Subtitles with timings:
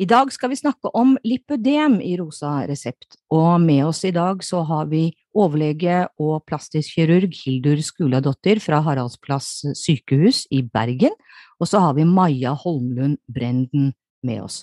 [0.00, 4.38] I dag skal vi snakke om lipødem i Rosa resept, og med oss i dag
[4.40, 11.12] så har vi overlege og plastisk kirurg Hildur Skuladottir fra Haraldsplass sykehus i Bergen,
[11.60, 13.92] og så har vi Maja Holmlund Brenden
[14.24, 14.62] med oss.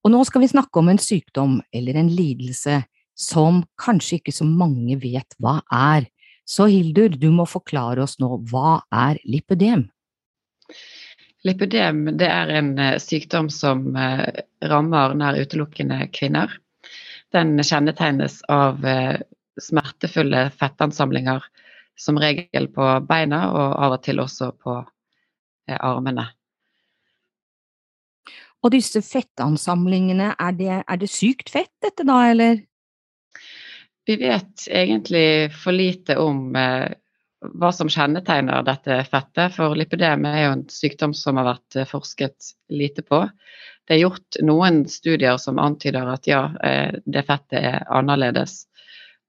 [0.00, 2.80] Og nå skal vi snakke om en sykdom eller en lidelse
[3.20, 6.08] som kanskje ikke så mange vet hva er.
[6.48, 9.90] Så Hildur, du må forklare oss nå, hva er lipødem?
[11.46, 16.50] Lipødem det er en eh, sykdom som eh, rammer nær utelukkende kvinner.
[17.34, 19.20] Den kjennetegnes av eh,
[19.62, 21.44] smertefulle fettansamlinger,
[21.98, 24.76] som regel på beina og av og til også på
[25.68, 26.28] armene.
[28.62, 32.62] Og disse fettansamlingene, er det, er det sykt fett dette da, eller?
[34.06, 36.56] Vi vet egentlig for lite om
[37.40, 39.54] hva som kjennetegner dette fettet.
[39.54, 43.22] For lipidem er jo en sykdom som har vært eh, forsket lite på.
[43.86, 48.64] Det er gjort noen studier som antyder at ja, eh, det fettet er annerledes.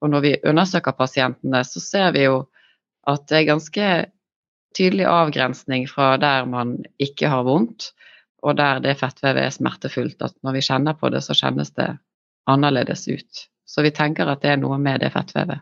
[0.02, 2.42] Og når vi undersøker pasientene, så ser vi jo
[3.10, 3.88] at det er ganske
[4.78, 7.92] tydelig avgrensning fra der man ikke har vondt,
[8.46, 10.22] og der det fettvevet er smertefullt.
[10.24, 11.90] At når vi kjenner på det, så kjennes det
[12.50, 13.48] annerledes ut.
[13.70, 15.62] Så vi tenker at det er noe med det fettvevet.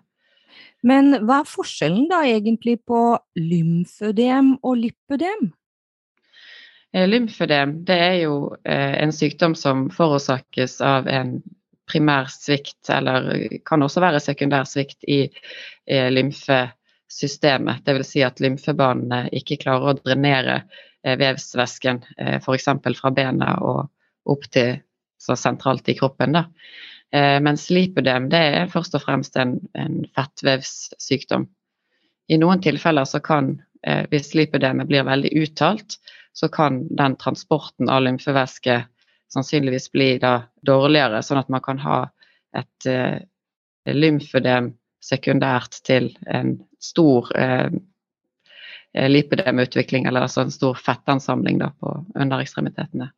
[0.85, 3.01] Men hva er forskjellen da egentlig på
[3.39, 5.49] lymfødem og lipødem?
[6.93, 11.37] Eh, lymfødem det er jo eh, en sykdom som forårsakes av en
[11.87, 17.83] primær svikt, eller kan også være sekundær svikt i eh, lymfesystemet.
[17.87, 18.11] Dvs.
[18.11, 20.61] Si at lymfebanene ikke klarer å drenere
[21.07, 22.01] vevsvæsken
[22.41, 22.65] f.eks.
[22.99, 23.85] fra bena og
[24.27, 24.73] opp til
[25.21, 26.35] så sentralt i kroppen.
[26.35, 26.41] Da.
[27.15, 31.47] Eh, mens lipødem det er først og fremst en, en fettvevssykdom.
[32.27, 33.53] I noen tilfeller så kan,
[33.87, 35.97] eh, hvis lipødemet blir veldig uttalt,
[36.35, 38.81] så kan den transporten av lymfevæske
[39.33, 40.09] sannsynligvis bli
[40.67, 41.99] dårligere, sånn at man kan ha
[42.55, 43.19] et eh,
[43.87, 44.73] lymfødem
[45.03, 47.69] sekundært til en stor eh,
[48.93, 53.11] lipødemutvikling, eller altså en stor fettansamling da, på underekstremitetene.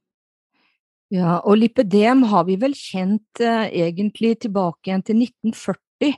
[1.10, 6.12] Ja, og lipødem har vi vel kjent eh, egentlig tilbake igjen til 1940,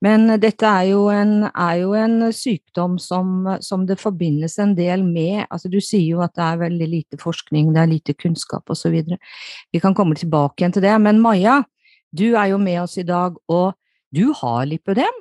[0.00, 5.04] men dette er jo en, er jo en sykdom som, som, det forbindes en del
[5.04, 5.44] med.
[5.52, 8.96] Altså, du sier jo at det er veldig lite forskning, det er lite kunnskap osv.
[8.96, 10.94] Vi kan komme tilbake igjen til det.
[11.04, 11.60] Men Maja,
[12.08, 13.76] du er jo med oss i dag, og
[14.16, 15.20] du har lipødem?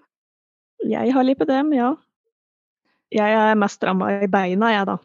[0.88, 1.92] Jeg har lipødem, ja.
[3.12, 4.96] Jeg er mest ramma i beina, jeg, da.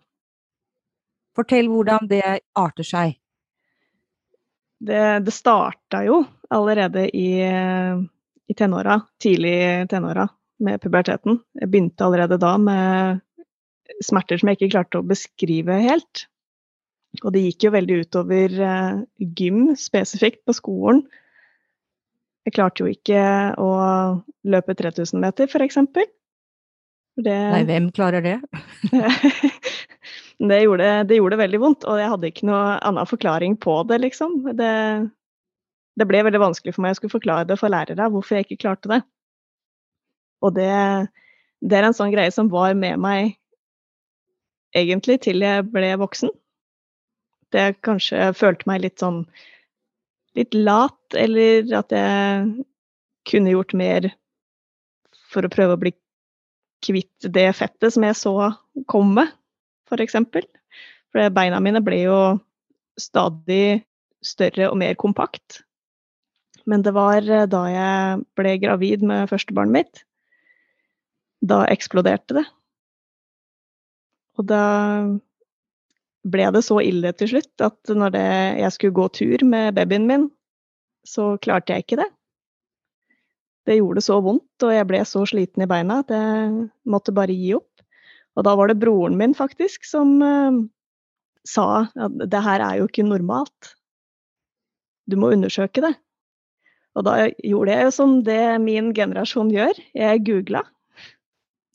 [1.35, 2.23] Fortell hvordan det
[2.55, 3.19] arter seg
[4.87, 6.23] det, det starta jo
[6.53, 7.41] allerede i,
[8.49, 10.27] i tenåra, tidlig tenåra,
[10.63, 11.39] med puberteten.
[11.59, 13.23] Jeg begynte allerede da med
[14.05, 16.27] smerter som jeg ikke klarte å beskrive helt.
[17.23, 21.03] Og det gikk jo veldig utover uh, gym spesifikt på skolen.
[22.47, 23.23] Jeg klarte jo ikke
[23.61, 23.71] å
[24.51, 25.79] løpe 3000 meter, f.eks.
[27.23, 27.37] Det...
[27.53, 28.39] Nei, hvem klarer det?
[30.39, 33.99] det, gjorde, det gjorde veldig vondt, og jeg hadde ikke noe annen forklaring på det,
[34.05, 34.39] liksom.
[34.59, 34.73] Det,
[35.99, 38.63] det, ble veldig vanskelig for meg å skulle forklare det for lærere hvorfor jeg ikke
[38.65, 39.01] klarte det.
[40.43, 40.73] Og det,
[41.63, 43.37] det er en sånn greie som var med meg
[44.77, 46.33] egentlig til jeg ble voksen.
[47.53, 49.27] Det jeg kanskje følte meg litt sånn
[50.39, 52.65] litt lat, eller at jeg
[53.29, 54.09] kunne gjort mer
[55.33, 55.93] for å prøve å bli
[56.83, 58.35] kvitt det fettet som jeg så
[58.91, 59.27] komme,
[59.91, 60.17] f.eks.
[60.33, 60.47] For,
[61.13, 62.19] for beina mine ble jo
[63.01, 63.83] stadig
[64.23, 65.63] større og mer kompakt.
[66.69, 70.05] Men det var eh, da jeg ble gravid med førstebarnet mitt,
[71.43, 72.47] da eksploderte det.
[74.39, 74.65] Og da
[76.23, 78.29] ble det så ille til slutt at når det,
[78.63, 80.29] jeg skulle gå tur med babyen min,
[81.03, 82.13] så klarte jeg ikke det
[83.69, 87.35] det gjorde så vondt, og jeg ble så sliten i beina at jeg måtte bare
[87.37, 87.69] gi opp.
[88.37, 90.63] Og da var det broren min faktisk som uh,
[91.49, 93.75] sa at det her er jo ikke normalt.
[95.11, 95.95] Du må undersøke det.
[96.97, 99.79] Og da gjorde jeg jo som det min generasjon gjør.
[99.97, 100.63] Jeg googla.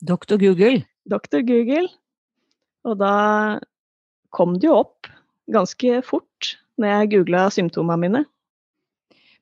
[0.06, 0.86] Doktor Google?
[1.10, 1.90] Doktor Google.
[2.86, 3.14] Og da
[4.34, 5.10] kom det jo opp
[5.52, 8.24] ganske fort når jeg googla symptomene mine.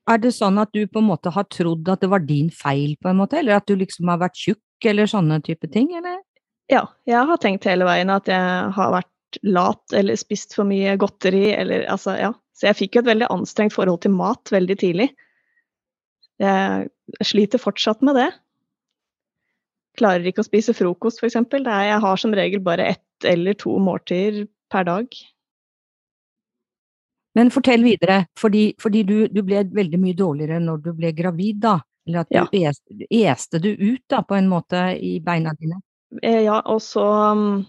[0.06, 2.94] Er det sånn at du på en måte har trodd at det var din feil,
[3.02, 6.20] på en måte, eller at du liksom har vært tjukk, eller sånne type ting, eller?
[6.72, 10.96] Ja, jeg har tenkt hele veien at jeg har vært lat eller spist for mye
[11.00, 12.32] godteri, eller altså, ja.
[12.56, 15.10] Så jeg fikk jo et veldig anstrengt forhold til mat veldig tidlig.
[16.40, 16.88] Jeg
[17.24, 18.30] sliter fortsatt med det.
[20.00, 21.36] Klarer ikke å spise frokost, f.eks.
[21.36, 25.12] Jeg har som regel bare ett eller to måltider per dag.
[27.36, 31.60] Men fortell videre, fordi, fordi du, du, ble veldig mye dårligere når du ble gravid,
[31.66, 31.74] da?
[32.08, 32.70] Eller at du ja.
[32.70, 32.82] est,
[33.36, 35.82] este du ut, da, på en måte, i beina dine?
[36.22, 37.04] Eh, ja, og så
[37.36, 37.64] mm,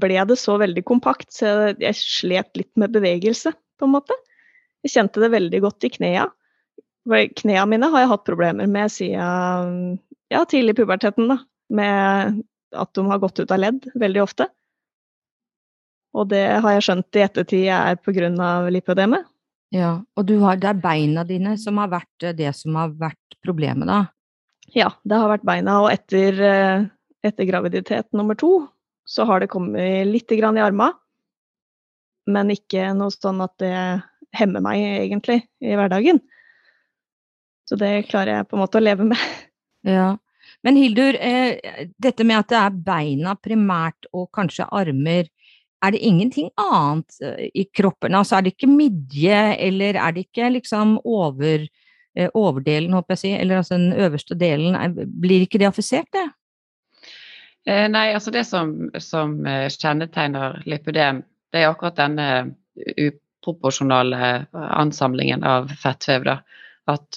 [0.00, 4.16] ble det så veldig kompakt, så jeg slet litt med bevegelse, på en måte.
[4.84, 6.28] Jeg kjente det veldig godt i knea.
[7.40, 9.96] Knea mine har jeg hatt problemer med siden
[10.32, 11.40] ja, tidlig i puberteten, da.
[11.74, 12.42] Med
[12.74, 14.48] at de har gått ut av ledd veldig ofte.
[16.14, 18.30] Og det har jeg skjønt i ettertid er pga.
[18.70, 19.26] lipødemet.
[19.74, 23.88] Ja, og har, det er beina dine som har vært det som har vært problemet,
[23.90, 24.04] da?
[24.74, 25.80] Ja, det har vært beina.
[25.82, 26.84] Og etter, eh,
[27.24, 28.66] etter graviditet nummer to
[29.04, 30.92] så har det kommet litt i armene.
[32.26, 33.76] Men ikke noe sånn at det
[34.34, 36.22] hemmer meg egentlig i hverdagen.
[37.68, 39.20] Så det klarer jeg på en måte å leve med.
[39.84, 40.14] Ja.
[40.64, 41.60] Men Hildur, eh,
[42.00, 45.28] dette med at det er beina primært og kanskje armer,
[45.84, 48.16] er det ingenting annet eh, i kroppen?
[48.16, 51.66] Altså er det ikke midje, eller er det ikke liksom over,
[52.16, 56.08] eh, overdelen, håper jeg å si, eller altså den øverste delen, blir ikke det affisert,
[56.16, 56.24] det?
[57.66, 61.22] Eh, nei, altså det som, som eh, kjennetegner lipødem,
[61.52, 62.26] det er akkurat denne
[62.76, 66.24] uproporsjonale ansamlingen av fettvev.
[66.28, 66.40] da
[66.84, 67.16] at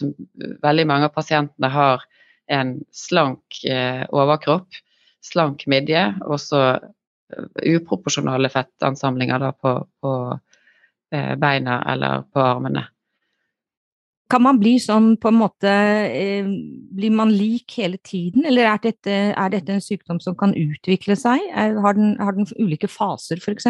[0.63, 2.03] veldig mange av pasientene har
[2.47, 4.77] en slank eh, overkropp,
[5.19, 6.61] slank midje, og så
[7.59, 10.11] uproporsjonale fettansamlinger da på, på
[11.11, 12.85] beina eller på armene.
[14.29, 15.71] Kan man bli sånn på en måte
[16.97, 21.15] Blir man lik hele tiden, eller er dette, er dette en sykdom som kan utvikle
[21.19, 21.43] seg?
[21.55, 23.69] Har den, har den ulike faser, f.eks.?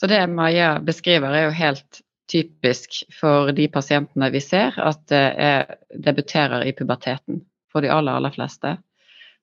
[0.00, 5.24] Så det Maja beskriver, er jo helt typisk for de pasientene vi ser, at det
[5.40, 7.42] er, debuterer i puberteten
[7.72, 8.76] for de aller, aller fleste.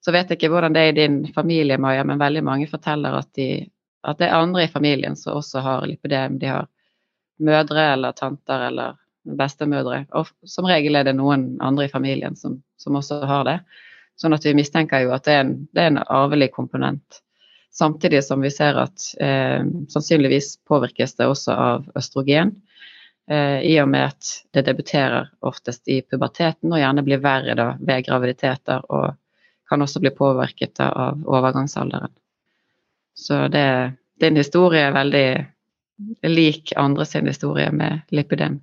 [0.02, 3.18] Så vet jeg ikke hvordan det er i din familie, Maja, men veldig mange forteller
[3.18, 3.66] at, de,
[4.06, 6.38] at det er andre i familien som også har lipidem.
[6.38, 6.68] De har
[7.42, 8.94] mødre eller tanter eller
[9.38, 10.04] bestemødre.
[10.16, 13.58] Og som regel er det noen andre i familien som, som også har det.
[14.16, 17.20] Sånn at vi mistenker jo at det er en, det er en arvelig komponent.
[17.76, 19.60] Samtidig som vi ser at eh,
[19.92, 22.54] sannsynligvis påvirkes det også av østrogen.
[23.28, 27.72] Eh, I og med at det debuterer oftest i puberteten og gjerne blir verre da
[27.76, 29.18] ved graviditeter og
[29.68, 32.14] kan også bli påvirket av overgangsalderen.
[33.16, 35.28] Så det, din historie er veldig
[36.28, 38.60] lik andre sin historie med lipidem.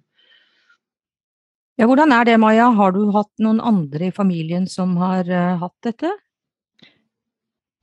[1.73, 2.67] Ja, hvordan er det, Maja?
[2.77, 6.11] Har du hatt noen andre i familien som har uh, hatt dette?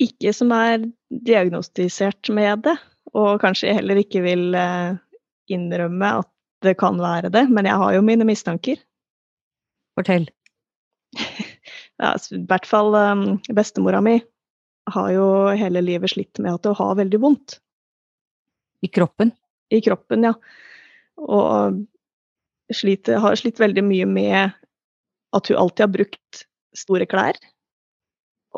[0.00, 2.76] Ikke som er diagnostisert med det,
[3.18, 4.94] og kanskje heller ikke vil uh,
[5.50, 6.30] innrømme at
[6.62, 8.78] det kan være det, men jeg har jo mine mistanker.
[9.98, 10.28] Fortell.
[11.98, 14.20] ja, I hvert fall um, bestemora mi
[14.90, 15.28] har jo
[15.58, 17.58] hele livet slitt med at hun har veldig vondt.
[18.86, 19.34] I kroppen?
[19.74, 20.36] I kroppen, ja.
[21.20, 21.82] Og
[22.76, 24.56] sliter, har slitt veldig mye med
[25.36, 26.42] at hun alltid har brukt
[26.76, 27.38] store klær.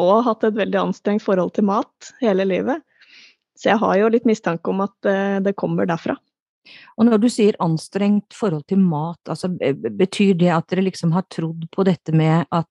[0.00, 2.84] Og hatt et veldig anstrengt forhold til mat hele livet.
[3.58, 6.16] Så jeg har jo litt mistanke om at uh, det kommer derfra.
[6.96, 11.26] Og når du sier anstrengt forhold til mat, altså betyr det at dere liksom har
[11.32, 12.68] trodd på dette med at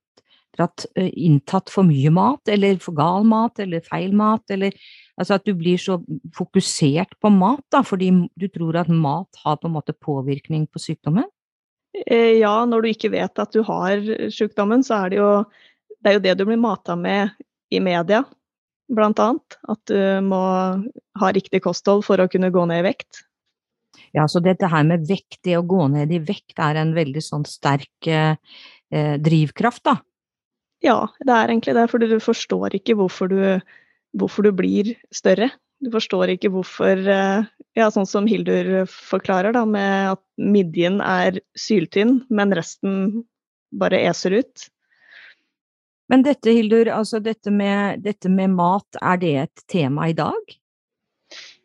[0.56, 4.76] dere har inntatt for mye mat, eller for gal mat, eller feil mat, eller
[5.22, 6.00] altså at du blir så
[6.36, 8.10] fokusert på mat, da, fordi
[8.40, 11.30] du tror at mat har på en måte påvirkning på sykdommen?
[12.06, 14.02] Eh, ja, når du ikke vet at du har
[14.34, 15.32] sykdommen, så er det jo
[16.02, 17.36] det, er jo det du blir mata med
[17.72, 18.24] i media,
[18.92, 19.58] annet.
[19.70, 20.44] At du må
[21.22, 23.26] ha riktig kosthold for å kunne gå ned i vekt.
[24.16, 27.22] Ja, så dette her med vekt, det å gå ned i vekt, er en veldig
[27.24, 28.36] sånn sterk eh,
[28.92, 30.00] eh, drivkraft, da?
[30.84, 31.86] Ja, det er egentlig det.
[31.92, 33.40] Fordi du forstår ikke hvorfor du,
[34.18, 35.50] hvorfor du blir større.
[35.82, 41.40] Du forstår ikke hvorfor eh, Ja, sånn som Hildur forklarer, da, med at midjen er
[41.56, 43.22] syltynn, men resten
[43.72, 44.66] bare eser ut.
[46.12, 50.58] Men dette, Hildur, altså dette med, dette med mat, er det et tema i dag?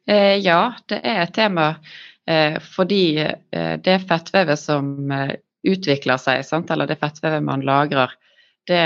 [0.06, 1.72] Eh, ja, det er et tema.
[2.30, 5.34] Eh, fordi eh, det fettvevet som eh,
[5.66, 6.70] utvikler seg, sant?
[6.70, 8.14] eller det fettvevet man lagrer,
[8.70, 8.80] det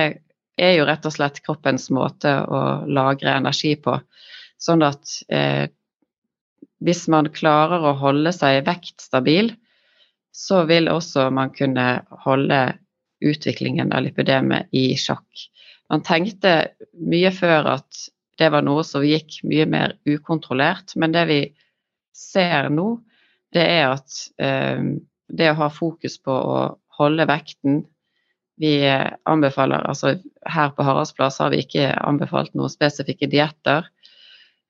[0.61, 3.97] er jo rett og slett kroppens måte å lagre energi på.
[4.61, 5.67] Sånn at eh,
[6.85, 9.55] hvis man klarer å holde seg vektstabil,
[10.33, 12.61] så vil også man kunne holde
[13.21, 15.49] utviklingen av lipidemet i sjakk.
[15.90, 18.07] Man tenkte mye før at
[18.40, 21.40] det var noe som gikk mye mer ukontrollert, men det vi
[22.17, 22.95] ser nå,
[23.52, 24.85] det er at eh,
[25.31, 26.61] det å ha fokus på å
[27.00, 27.83] holde vekten
[28.61, 28.75] Vi
[29.25, 33.87] anbefaler altså Her på Haraldsplass har vi ikke anbefalt noen spesifikke dietter.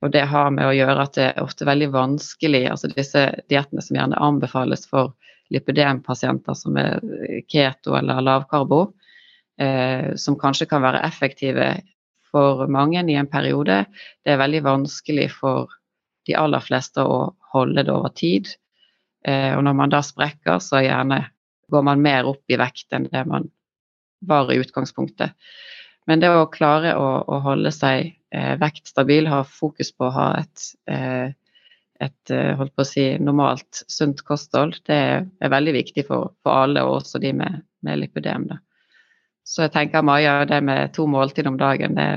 [0.00, 3.82] Og det har med å gjøre at det er ofte veldig vanskelig altså Disse diettene
[3.84, 5.12] som gjerne anbefales for
[5.50, 7.02] lipidempasienter som er
[7.50, 8.84] keto eller lavkarbo,
[9.58, 11.72] eh, som kanskje kan være effektive
[12.30, 13.82] for mange i en periode,
[14.22, 15.74] det er veldig vanskelig for
[16.28, 18.46] de aller fleste å holde det over tid.
[19.26, 21.24] Eh, og når man da sprekker, så gjerne
[21.70, 23.50] går man mer opp i vekt enn det man
[24.20, 25.32] var i utgangspunktet.
[26.06, 30.28] Men det å klare å, å holde seg eh, vektstabil, ha fokus på å ha
[30.40, 31.28] et, eh,
[32.00, 36.64] et eh, holdt på å si, normalt sunt kosthold, det er veldig viktig for, for
[36.64, 38.48] alle, og også de med, med lipidem.
[38.50, 38.56] Da.
[39.46, 42.08] Så jeg tenker Maja, det med to måltid om dagen, det,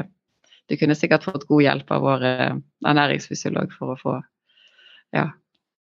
[0.71, 2.53] du kunne sikkert fått god hjelp av vår eh,
[2.87, 4.13] ernæringsfysiolog for å få
[5.13, 5.25] ja,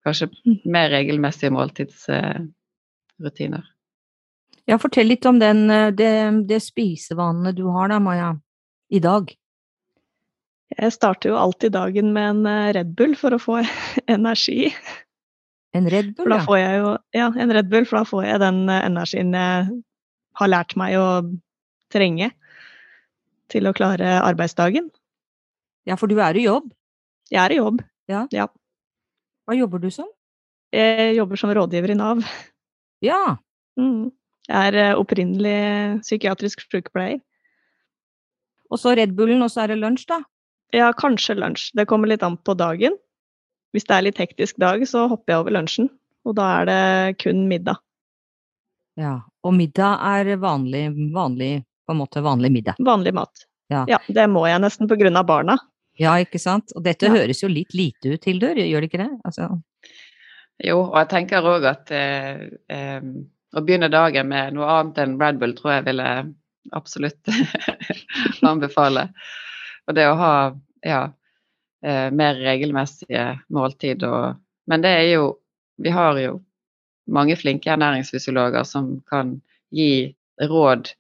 [0.08, 0.26] kanskje
[0.66, 3.64] mer regelmessige måltidsrutiner.
[4.70, 6.14] Ja, fortell litt om den, eh, det,
[6.46, 8.34] det spisevanene du har da, Maja,
[8.94, 9.32] i dag.
[10.78, 13.64] Jeg starter jo alltid dagen med en eh, Red Bull for å få
[14.18, 14.70] energi.
[15.74, 16.38] En Red Bull, ja.
[16.38, 19.72] da får jeg jo, ja, en Red Bull, for da får jeg den energien jeg
[20.40, 21.08] har lært meg å
[21.90, 22.30] trenge
[23.50, 24.92] til å klare arbeidsdagen.
[25.90, 26.70] Ja, for du er i jobb?
[27.34, 28.28] Jeg er i jobb, ja.
[28.34, 28.46] ja.
[29.50, 30.10] Hva jobber du som?
[30.74, 32.22] Jeg jobber som rådgiver i Nav.
[33.02, 33.40] Ja.
[33.80, 34.12] Mm.
[34.50, 37.20] Jeg er eh, opprinnelig psykiatrisk sykepleier.
[38.70, 40.20] Og så Red Bullen, og så er det lunsj, da?
[40.76, 41.72] Ja, kanskje lunsj.
[41.78, 42.98] Det kommer litt an på dagen.
[43.74, 45.90] Hvis det er litt hektisk dag, så hopper jeg over lunsjen.
[46.26, 46.82] Og da er det
[47.24, 47.82] kun middag.
[49.00, 49.16] Ja,
[49.46, 51.52] og middag er vanlig, vanlig
[51.88, 52.82] på en måte vanlig middag.
[52.86, 53.46] Vanlig mat.
[53.70, 53.86] Ja.
[53.90, 55.58] ja det må jeg nesten på grunn av barna.
[56.00, 56.74] Ja, ikke sant.
[56.78, 57.14] Og dette ja.
[57.16, 59.10] høres jo litt lite ut, Hildur, gjør det ikke det?
[59.28, 59.50] Altså.
[60.60, 63.10] Jo, og jeg tenker òg at eh, eh,
[63.56, 66.10] å begynne dagen med noe annet enn Red Bull tror jeg ville
[66.76, 67.32] absolutt
[68.50, 69.08] anbefale.
[69.88, 70.34] Og det å ha
[70.86, 71.02] ja,
[71.86, 74.38] eh, mer regelmessige måltid og
[74.70, 75.40] Men det er jo
[75.82, 76.42] Vi har jo
[77.10, 79.40] mange flinke ernæringsfysiologer som kan
[79.74, 80.92] gi råd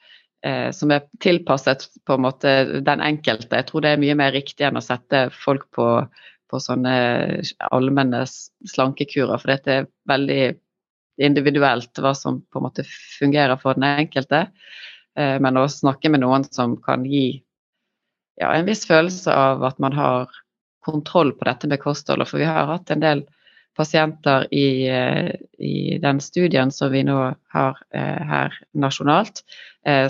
[0.46, 3.60] eh, som er tilpasset på en måte den enkelte.
[3.60, 5.86] Jeg tror det er mye mer riktig enn å sette folk på,
[6.50, 6.96] på sånne
[7.70, 10.42] allmenne slankekurer, for dette er veldig
[11.20, 12.86] individuelt hva som på en måte
[13.20, 14.48] fungerer for den enkelte.
[15.20, 17.42] Eh, men å snakke med noen som kan gi
[18.40, 20.30] ja, en viss følelse av at man har
[20.86, 22.30] kontroll på dette med kostholdet.
[22.30, 23.26] For vi har hatt en del
[23.78, 27.18] pasienter i, eh, i, den studien som vi nå
[27.54, 29.44] har eh, her nasjonalt,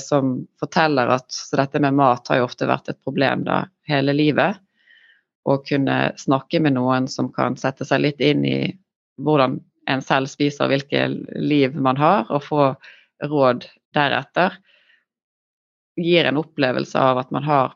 [0.01, 4.58] som forteller at dette med mat har jo ofte vært et problem da hele livet.
[5.46, 8.58] Å kunne snakke med noen som kan sette seg litt inn i
[9.22, 12.65] hvordan en selv spiser, hvilket liv man har, og få
[13.25, 13.65] råd
[13.98, 14.55] deretter,
[16.00, 17.74] gir en opplevelse av at man har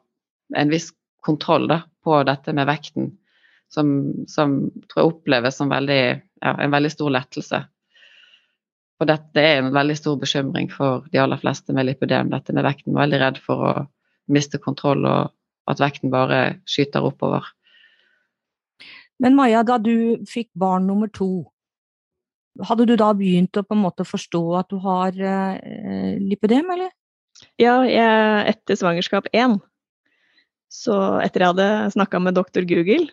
[0.56, 0.92] en viss
[1.26, 3.12] kontroll da, på dette med vekten
[3.74, 4.58] som, som
[4.92, 6.02] tror jeg oppleves som veldig,
[6.46, 7.62] ja, en veldig stor lettelse.
[9.02, 12.66] Og dette er en veldig stor bekymring for de aller fleste med lipidem, dette med
[12.68, 12.96] vekten.
[12.96, 13.74] Veldig redd for å
[14.32, 15.34] miste kontroll og
[15.72, 17.48] at vekten bare skyter oppover.
[19.24, 21.48] Men Maja, da du fikk barn nummer to,
[22.62, 26.92] hadde du da begynt å på en måte forstå at du har eh, lipidem, eller?
[27.62, 29.58] Ja, jeg, etter svangerskap én,
[30.74, 33.08] så etter jeg hadde snakka med doktor Google,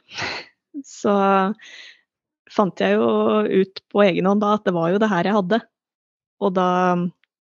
[1.01, 1.15] så
[2.51, 3.09] fant jeg jo
[3.47, 5.61] ut på egen hånd da at det var jo det her jeg hadde.
[6.41, 6.69] Og da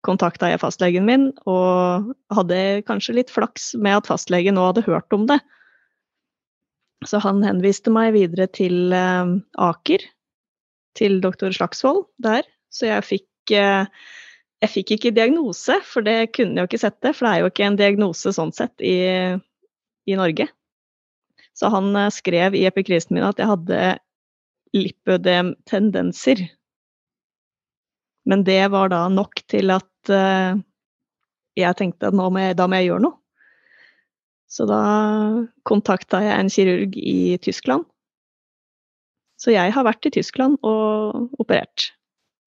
[0.03, 5.15] kontakta jeg fastlegen min, og hadde kanskje litt flaks med at fastlegen nå hadde hørt
[5.15, 5.39] om det.
[7.07, 10.05] Så han henviste meg videre til eh, Aker,
[10.97, 12.47] til doktor Slagsvold der.
[12.73, 13.87] Så jeg fikk eh,
[14.63, 17.11] jeg fikk ikke diagnose, for det kunne jeg jo ikke sette.
[17.11, 18.95] For det er jo ikke en diagnose sånn sett i,
[20.07, 20.47] i Norge.
[21.57, 23.81] Så han eh, skrev i epikrisen min at jeg hadde
[24.73, 26.45] lipødem-tendenser.
[28.25, 30.55] Men det var da nok til at uh,
[31.59, 33.19] jeg tenkte at må jeg, da må jeg gjøre noe.
[34.49, 34.79] Så da
[35.67, 37.85] kontakta jeg en kirurg i Tyskland.
[39.43, 41.91] Så jeg har vært i Tyskland og operert.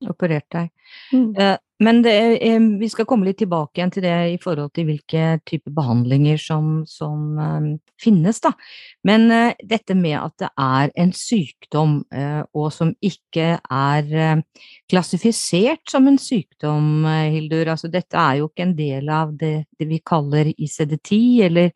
[0.08, 0.72] Operert deg.
[1.12, 1.30] Mm.
[1.36, 4.86] Eh, Men det, eh, vi skal komme litt tilbake igjen til det i forhold til
[4.88, 7.66] hvilke typer behandlinger som, som eh,
[8.00, 8.54] finnes, da.
[9.04, 9.28] Men
[9.60, 11.98] dette med at det er en sykdom,
[12.56, 14.42] og som ikke er
[14.88, 17.68] klassifisert som en sykdom, Hildur.
[17.74, 21.72] Altså dette er jo ikke en del av det, det vi kaller ICD-10, eller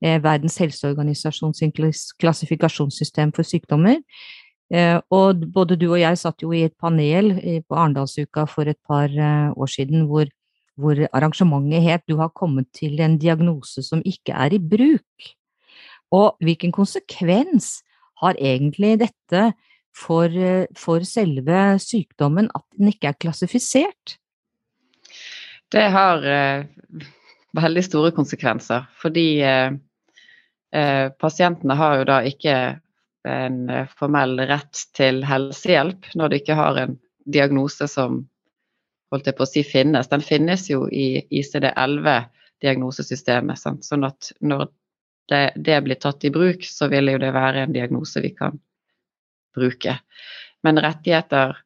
[0.00, 3.98] Verdens helseorganisasjon sin klassifikasjonssystem for sykdommer.
[4.70, 7.32] Eh, og både du og jeg satt jo i et panel
[7.66, 10.30] på Arendalsuka for et par eh, år siden hvor,
[10.78, 15.34] hvor arrangementet het 'Du har kommet til en diagnose som ikke er i bruk'.
[16.12, 17.82] Og hvilken konsekvens
[18.20, 19.52] har egentlig dette
[19.96, 24.16] for, eh, for selve sykdommen at den ikke er klassifisert?
[25.70, 26.64] Det har eh,
[27.56, 29.70] veldig store konsekvenser, fordi eh,
[31.20, 32.56] pasientene har jo da ikke
[33.28, 36.98] en eh, formell rett til helsehjelp når du ikke har en
[37.30, 38.28] diagnose som
[39.10, 40.08] holdt jeg på å si finnes.
[40.08, 43.58] Den finnes jo i ICD-11-diagnosesystemet.
[43.58, 43.84] sant?
[43.84, 44.68] Sånn at når
[45.30, 48.60] det, det blir tatt i bruk, så vil jo det være en diagnose vi kan
[49.56, 49.98] bruke.
[50.62, 51.56] Men rettigheter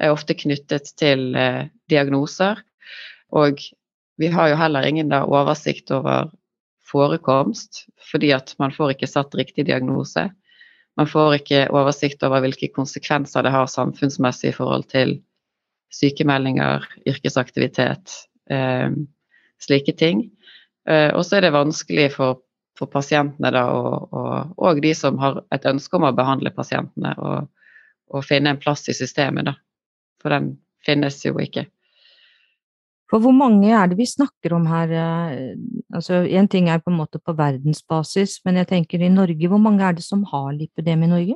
[0.00, 2.56] er ofte knyttet til eh, diagnoser.
[3.36, 3.60] Og
[4.20, 6.30] vi har jo heller ingen da oversikt over
[6.90, 10.30] forekomst, fordi at man får ikke satt riktig diagnose.
[11.00, 15.14] Man får ikke oversikt over hvilke konsekvenser det har samfunnsmessig i forhold til
[15.96, 18.12] sykemeldinger, yrkesaktivitet,
[18.52, 18.92] eh,
[19.64, 20.26] slike ting.
[20.84, 22.42] Eh, og så er det vanskelig for,
[22.76, 27.14] for pasientene da, og, og, og de som har et ønske om å behandle pasientene,
[27.16, 29.56] å, finne en plass i systemet, da.
[30.20, 30.52] For den
[30.84, 31.64] finnes jo ikke.
[33.10, 34.90] For hvor mange er det vi snakker om her?
[34.94, 35.54] eh,
[35.92, 39.58] Altså, én ting er på en måte på verdensbasis, men jeg tenker i Norge, hvor
[39.58, 41.34] mange er det som har lipødem i Norge?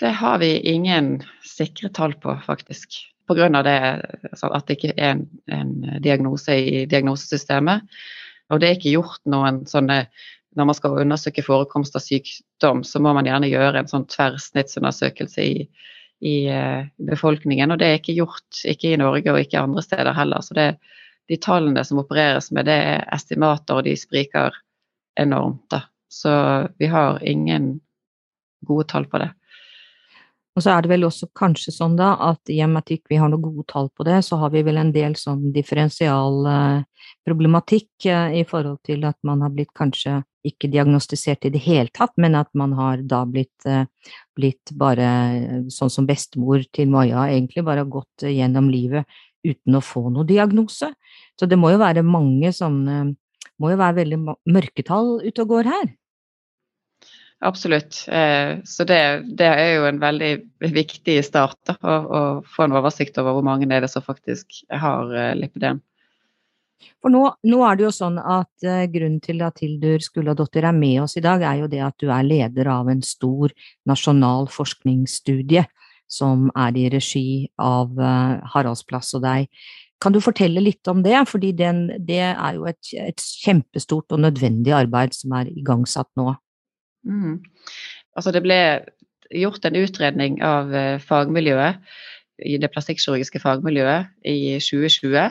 [0.00, 2.98] Det har vi ingen sikre tall på, faktisk.
[3.30, 3.46] Pga.
[3.46, 7.80] altså at det ikke er en, en diagnose i diagnosesystemet.
[8.50, 10.06] Og det er ikke gjort noen sånne
[10.58, 15.44] Når man skal undersøke forekomst av sykdom, så må man gjerne gjøre en sånn tverrsnittsundersøkelse
[15.46, 15.68] i,
[16.20, 20.12] i eh, befolkningen, og det er ikke gjort, ikke i Norge og ikke andre steder
[20.16, 20.44] heller.
[20.44, 20.68] Så det,
[21.30, 24.56] de tallene som opereres med, det er estimater, og de spriker
[25.20, 25.64] enormt.
[25.72, 25.84] Da.
[26.12, 26.32] Så
[26.78, 27.78] vi har ingen
[28.66, 29.30] gode tall på det.
[30.58, 33.14] Og så er det vel også kanskje sånn da at i og med at ikke
[33.14, 36.40] vi har noe gode tall på det, så har vi vel en del sånn differensial
[36.50, 36.82] eh,
[37.30, 42.12] eh, i forhold til at man har blitt kanskje ikke diagnostisert i det hele tatt,
[42.20, 43.84] men at man har da blitt, eh,
[44.36, 49.04] blitt bare eh, sånn som bestemor til Maja, egentlig bare gått gjennom livet
[49.44, 50.92] uten å få noe diagnose.
[51.36, 53.16] Så det må jo være mange sånne
[53.60, 55.90] må jo være veldig mørketall ute og går her.
[57.44, 58.06] Absolutt.
[58.08, 59.00] Eh, Så det,
[59.36, 60.30] det er jo en veldig
[60.72, 64.62] viktig start da, å, å få en oversikt over hvor mange det er som faktisk
[64.72, 65.80] har lipidem.
[67.00, 70.76] For nå, nå er det jo sånn at eh, grunnen til at Hildur Skulladottir er
[70.76, 73.52] med oss i dag, er jo det at du er leder av en stor
[73.88, 75.66] nasjonal forskningsstudie
[76.10, 77.28] som er i regi
[77.62, 79.48] av eh, Haraldsplass og deg.
[80.00, 81.18] Kan du fortelle litt om det?
[81.28, 86.32] Fordi den, det er jo et, et kjempestort og nødvendig arbeid som er igangsatt nå.
[87.06, 87.38] Mm.
[88.16, 88.60] Altså det ble
[89.30, 91.84] gjort en utredning av eh, fagmiljøet,
[92.40, 95.28] i det plastikkirurgiske fagmiljøet i 2020,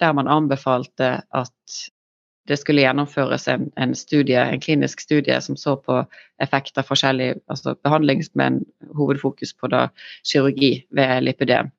[0.00, 1.74] der man anbefalte at
[2.48, 6.02] det skulle gjennomføres en, en studie, en klinisk studie som så på
[6.42, 8.60] effekt av forskjellig altså behandling en
[8.96, 9.86] hovedfokus på da
[10.28, 11.70] kirurgi ved lipidem.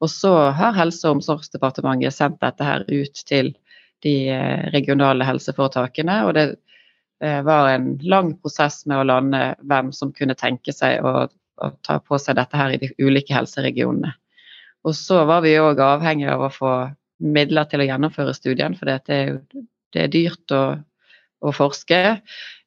[0.00, 3.54] Og så har Helse- og omsorgsdepartementet sendt dette her ut til
[4.04, 6.24] de eh, regionale helseforetakene.
[6.26, 6.56] og det
[7.22, 11.26] eh, var en lang prosess med å lande hvem som kunne tenke seg å,
[11.62, 14.12] å ta på seg dette her i de ulike helseregionene.
[14.84, 16.74] Og så var vi òg avhengig av å få
[17.22, 19.38] midler til å gjennomføre studien, for det er,
[19.94, 20.64] det er dyrt å,
[21.44, 22.00] å forske.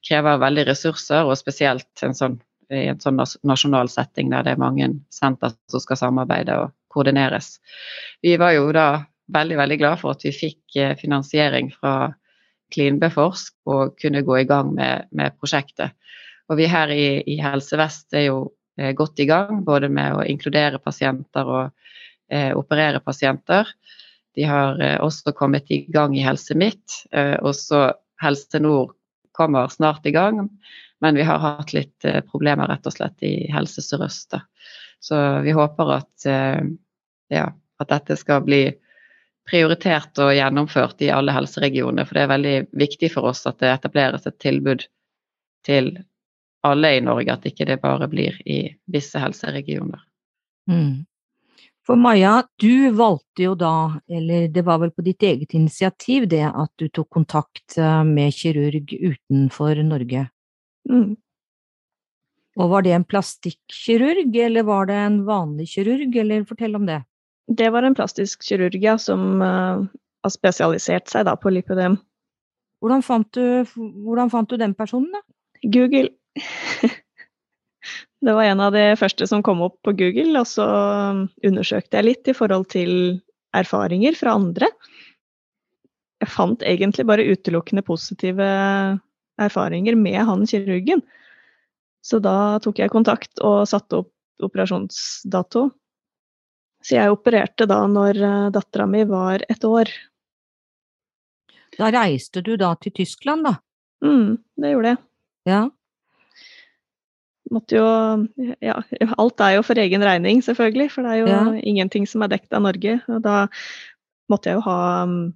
[0.07, 2.39] Krever veldig ressurser, og spesielt en sånn,
[2.71, 7.57] i en sånn nasjonal setting der det er mange senter som skal samarbeide og koordineres.
[8.23, 8.87] Vi var jo da
[9.33, 12.13] veldig, veldig glad for at vi fikk eh, finansiering fra
[12.73, 15.95] Klinbeforsk og kunne gå i gang med, med prosjektet.
[16.47, 18.39] Og vi her i, i Helse Vest er jo
[18.79, 21.63] eh, godt i gang, både med å inkludere pasienter og
[22.31, 23.71] eh, operere pasienter.
[24.37, 27.87] De har eh, også kommet i gang i Helse Midt, eh, og så
[28.21, 28.93] Helse Nord
[29.33, 30.43] kommer snart i gang.
[31.01, 34.37] Men vi har hatt litt eh, problemer rett og slett i Helse Sør-Øst.
[35.01, 36.25] Så vi håper at,
[37.29, 38.63] ja, at dette skal bli
[39.47, 42.05] prioritert og gjennomført i alle helseregionene.
[42.05, 44.87] For det er veldig viktig for oss at det etableres et tilbud
[45.69, 45.91] til
[46.65, 50.01] alle i Norge, at ikke det bare blir i visse helseregioner.
[50.69, 51.05] Mm.
[51.87, 56.43] For Maja, du valgte jo da, eller det var vel på ditt eget initiativ det,
[56.43, 60.25] at du tok kontakt eh, med kirurg utenfor Norge.
[60.91, 61.13] Mm.
[62.57, 66.99] Og var det en plastikkirurg, eller var det en vanlig kirurg, eller fortell om det.
[67.47, 69.87] Det var en plastisk kirurg, ja, som uh,
[70.25, 71.95] har spesialisert seg da på lipødem.
[72.83, 73.03] Hvordan
[74.03, 75.23] hvordan fant du den personen, da?
[75.63, 76.09] Google.
[78.25, 80.65] det var en av de første som kom opp på Google, og så
[81.45, 82.91] undersøkte jeg litt i forhold til
[83.57, 84.69] erfaringer fra andre.
[86.17, 88.47] Jeg fant egentlig bare utelukkende positive
[89.37, 91.03] erfaringer med han kirurgen.
[92.01, 95.63] Så da tok jeg kontakt og satte opp operasjonsdato.
[96.85, 98.19] Så jeg opererte da når
[98.53, 99.89] dattera mi var et år.
[101.77, 103.57] Da reiste du da til Tyskland, da?
[104.05, 105.01] Mm, det gjorde jeg.
[105.49, 105.61] Ja.
[107.53, 107.87] Måtte jo
[108.61, 108.81] Ja,
[109.17, 110.89] alt er jo for egen regning, selvfølgelig.
[110.91, 111.43] For det er jo Ja.
[111.63, 113.01] ingenting som er dekket av Norge.
[113.07, 113.47] Og da
[114.29, 115.33] måtte jeg jo ha um,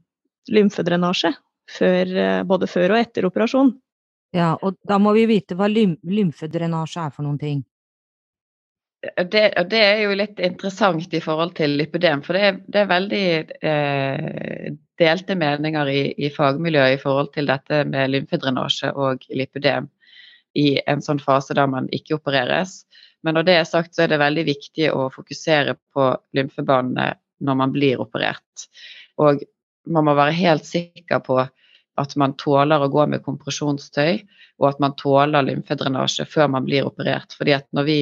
[0.49, 1.33] lymfedrenasje.
[1.71, 3.73] Før, eh, både før og etter operasjon.
[4.33, 4.57] ja.
[4.61, 7.63] Og da må vi vite hva lym lymfedrenasje er for noen ting.
[9.01, 12.89] Det, det er jo litt interessant i forhold til lipødem, for det er, det er
[12.91, 13.23] veldig
[13.65, 19.87] eh, delte meninger i, i fagmiljøet i forhold til dette med lymfedrenasje og lipødem
[20.57, 22.81] i en sånn fase der man ikke opereres.
[23.23, 27.13] Men når det er sagt, så er det veldig viktig å fokusere på lymfebanene
[27.45, 28.67] når man blir operert.
[29.21, 29.43] Og
[29.89, 31.39] man må være helt sikker på
[32.01, 34.21] at man tåler å gå med kompresjonstøy,
[34.61, 37.33] og at man tåler lymfedrenasje før man blir operert.
[37.37, 37.99] Fordi at når vi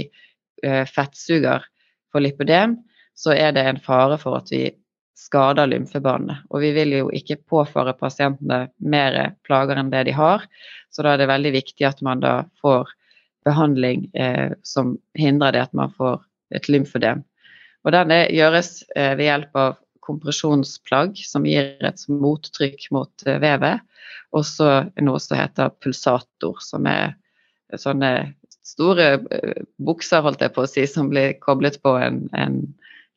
[0.64, 1.66] eh, fettsuger
[2.12, 2.78] for lipodem,
[3.18, 4.70] så er det en fare for at vi
[5.20, 6.40] skader lymfebanene.
[6.50, 10.46] Og vi vil jo ikke påføre pasientene mer plager enn det de har,
[10.90, 12.90] så da er det veldig viktig at man da får
[13.48, 16.20] behandling eh, som hindrer det at man får
[16.56, 17.24] et lymfødem.
[17.86, 19.78] Og den gjøres eh, ved hjelp av
[20.10, 23.86] kompresjonsplagg som gir et mottrykk mot eh, vevet,
[24.36, 27.16] og så noe som heter pulsator, som er
[27.78, 28.34] sånne
[28.66, 32.62] store eh, bukser, holdt jeg på å si, som blir koblet på en, en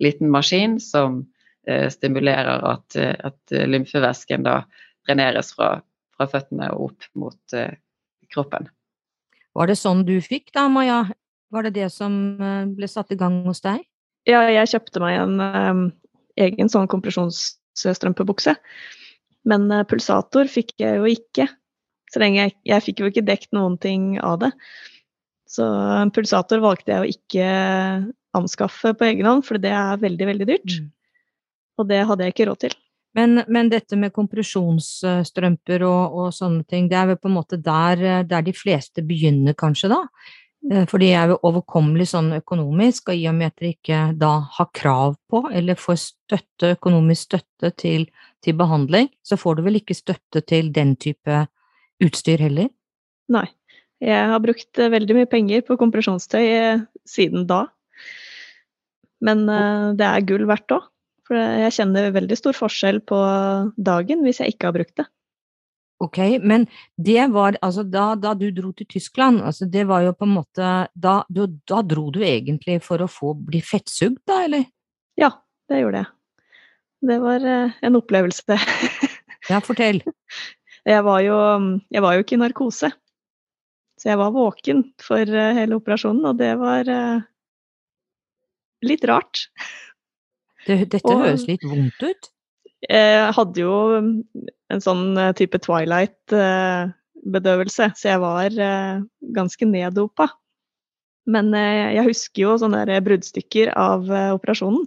[0.03, 1.23] liten maskin som
[1.63, 4.63] stimulerer at, eh, at lymfevæsken da
[5.07, 5.77] dreneres fra,
[6.17, 7.75] fra føttene og opp mot eh,
[8.33, 8.69] kroppen.
[9.53, 11.05] Var det sånn du fikk da, Maja?
[11.53, 13.83] Var det det som eh, ble satt i gang hos deg?
[14.29, 15.83] Ja, jeg kjøpte meg en um,
[16.41, 18.55] egen sånn kompresjonsstrømpebukse.
[19.51, 21.49] Men uh, pulsator fikk jeg jo ikke.
[22.13, 24.53] Så lenge jeg, jeg fikk jo ikke dekt noen ting av det.
[25.51, 27.49] Så en pulsator valgte jeg å ikke
[28.39, 30.79] anskaffe på egen hånd, for det er veldig, veldig dyrt.
[30.79, 30.87] Mm.
[31.83, 32.79] Og det hadde jeg ikke råd til.
[33.17, 37.59] Men, men dette med kompresjonsstrømper og, og sånne ting, det er vel på en måte
[37.61, 40.01] der, der de fleste begynner, kanskje, da?
[40.71, 44.03] Eh, For de er jo overkommelig sånn økonomisk, og i og med at dere ikke
[44.21, 48.07] da har krav på, eller får støtte, økonomisk støtte til,
[48.45, 51.45] til behandling, så får du vel ikke støtte til den type
[52.03, 52.71] utstyr heller?
[53.33, 53.49] Nei.
[54.03, 57.67] Jeg har brukt eh, veldig mye penger på kompresjonstøy eh, siden da.
[59.23, 60.89] Men det er gull verdt òg.
[61.33, 63.19] For jeg kjenner veldig stor forskjell på
[63.81, 65.07] dagen hvis jeg ikke har brukt det.
[66.03, 66.67] Ok, men
[66.99, 70.35] det var altså da, da du dro til Tyskland, altså det var jo på en
[70.35, 74.67] måte da, du, da dro du egentlig for å få bli fettsugd, da, eller?
[75.17, 75.31] Ja,
[75.71, 76.11] det gjorde jeg.
[77.07, 78.45] Det var eh, en opplevelse.
[78.51, 78.61] det.
[79.51, 79.99] Ja, fortell.
[80.87, 81.37] Jeg var jo,
[81.91, 82.93] jeg var jo ikke i narkose.
[83.99, 87.25] Så jeg var våken for eh, hele operasjonen, og det var eh,
[88.87, 89.47] litt rart.
[90.67, 92.29] Det, dette Og- høres litt vondt ut.
[92.83, 99.03] Jeg hadde jo en sånn eh, type Twilight-bedøvelse, så jeg var eh,
[99.37, 100.27] ganske neddopa.
[101.31, 104.83] Men eh, jeg husker jo sånne bruddstykker av eh, operasjonen.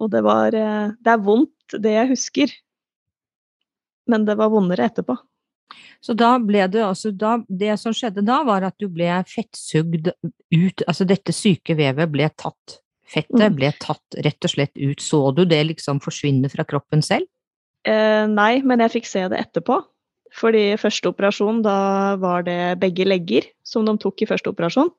[0.00, 2.48] Og det var eh, Det er vondt, det jeg husker.
[4.08, 5.12] Men det var vondere etterpå.
[6.00, 10.08] Så da ble det altså da, Det som skjedde da, var at du ble fettsugd
[10.14, 12.78] ut, altså dette syke vevet ble tatt.
[13.08, 13.56] Fettet Mm.
[13.56, 15.00] ble tatt rett og slett ut.
[15.00, 17.26] Så du det liksom forsvinne fra kroppen selv?
[17.84, 19.80] Eh, nei, men jeg fikk se det etterpå.
[20.36, 24.90] Fordi første operasjon, da var det begge legger som de tok i første operasjon.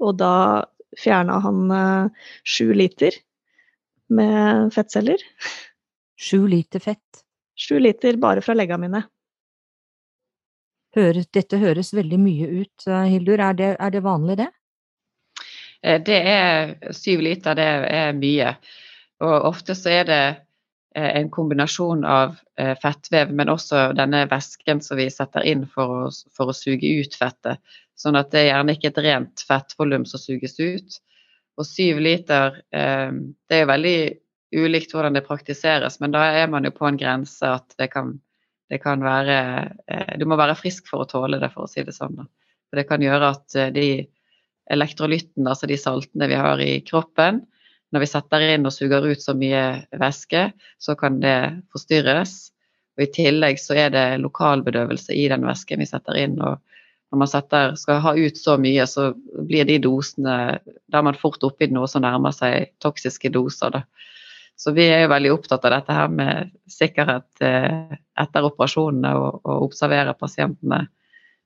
[0.00, 0.64] Og da
[0.96, 2.08] fjerna han eh,
[2.44, 3.12] sju liter
[4.08, 5.20] med fettceller.
[6.16, 7.24] Sju liter fett.
[7.58, 9.04] Sju liter bare fra leggene mine.
[10.94, 13.40] Høres, dette høres veldig mye ut, eh, Hildur.
[13.42, 14.48] Er det, er det vanlig, det?
[15.84, 18.56] Eh, Det er syv liter, det er mye.
[19.24, 20.22] Og ofte så er det
[20.96, 25.96] eh, en kombinasjon av eh, fettvev, men også denne væsken som vi setter inn for
[26.06, 27.60] å, for å suge ut fettet.
[28.00, 31.00] Sånn at det er gjerne ikke et rent fettvolum som suges ut.
[31.56, 33.98] og syv liter Det er jo veldig
[34.58, 38.18] ulikt hvordan det praktiseres, men da er man jo på en grense at det kan,
[38.68, 41.94] det kan være Du må være frisk for å tåle det, for å si det
[41.94, 42.26] sånn.
[42.66, 43.86] For det kan gjøre at de
[44.72, 47.42] elektrolyttene, altså de saltene vi har i kroppen,
[47.94, 49.64] når vi setter inn og suger ut så mye
[50.00, 50.48] væske,
[50.82, 51.38] så kan det
[51.70, 52.32] forstyrres.
[52.96, 56.34] Og I tillegg så er det lokalbedøvelse i den væsken vi setter inn.
[56.42, 56.58] og
[57.12, 59.12] Når man setter, skal ha ut så mye, så
[59.46, 60.58] blir de dosene
[60.90, 63.74] Da er man fort oppi noe som nærmer seg toksiske doser.
[63.74, 63.84] Da.
[64.58, 69.40] Så vi er jo veldig opptatt av dette her med sikkerhet eh, etter operasjonene og,
[69.42, 70.84] og observere pasientene,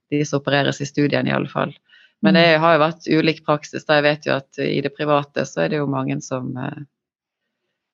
[0.09, 1.77] de som opereres i studien i alle fall.
[2.23, 2.61] Men det mm.
[2.63, 3.87] har jo vært ulik praksis.
[3.87, 6.81] da Jeg vet jo at i det private så er det jo mange som, eh,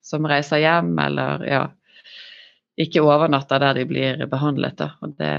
[0.04, 1.64] som reiser hjem eller ja,
[2.80, 4.78] ikke overnatter der de blir behandlet.
[4.80, 4.94] Da.
[5.04, 5.34] Og det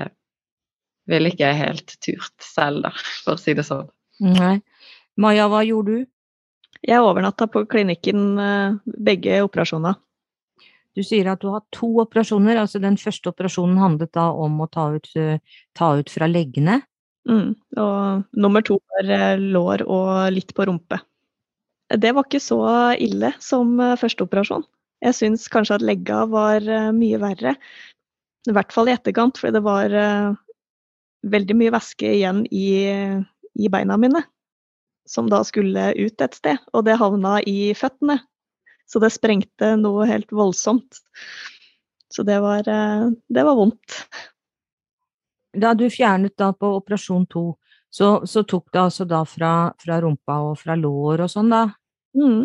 [1.09, 2.93] ville ikke jeg helt turt selv, da,
[3.25, 3.89] for å si det sånn.
[4.25, 4.59] Nei.
[5.19, 6.07] Maja, hva gjorde du?
[6.85, 9.97] Jeg overnatta på klinikken eh, begge operasjoner.
[10.95, 12.59] Du sier at du har to operasjoner.
[12.61, 15.39] altså Den første operasjonen handlet da om å ta ut, eh,
[15.73, 16.81] ta ut fra leggene.
[17.29, 17.55] Mm.
[17.81, 20.99] Og nummer to var eh, lår og litt på rumpe.
[21.89, 22.61] Det var ikke så
[23.01, 24.65] ille som eh, første operasjon.
[25.05, 27.55] Jeg syns kanskje at legga var eh, mye verre.
[28.45, 29.93] I hvert fall i etterkant, fordi det var
[31.25, 32.67] veldig mye væske igjen i,
[33.57, 34.21] i beina mine.
[35.09, 38.19] Som da skulle ut et sted, og det havna i føttene.
[38.85, 41.01] Så det sprengte noe helt voldsomt.
[42.13, 43.97] Så det var, det var vondt
[45.61, 47.45] da du fjernet da på operasjon to,
[47.95, 51.63] så, så, tok det altså da fra, fra, rumpa og fra lår og sånn, da?
[52.17, 52.41] Mm.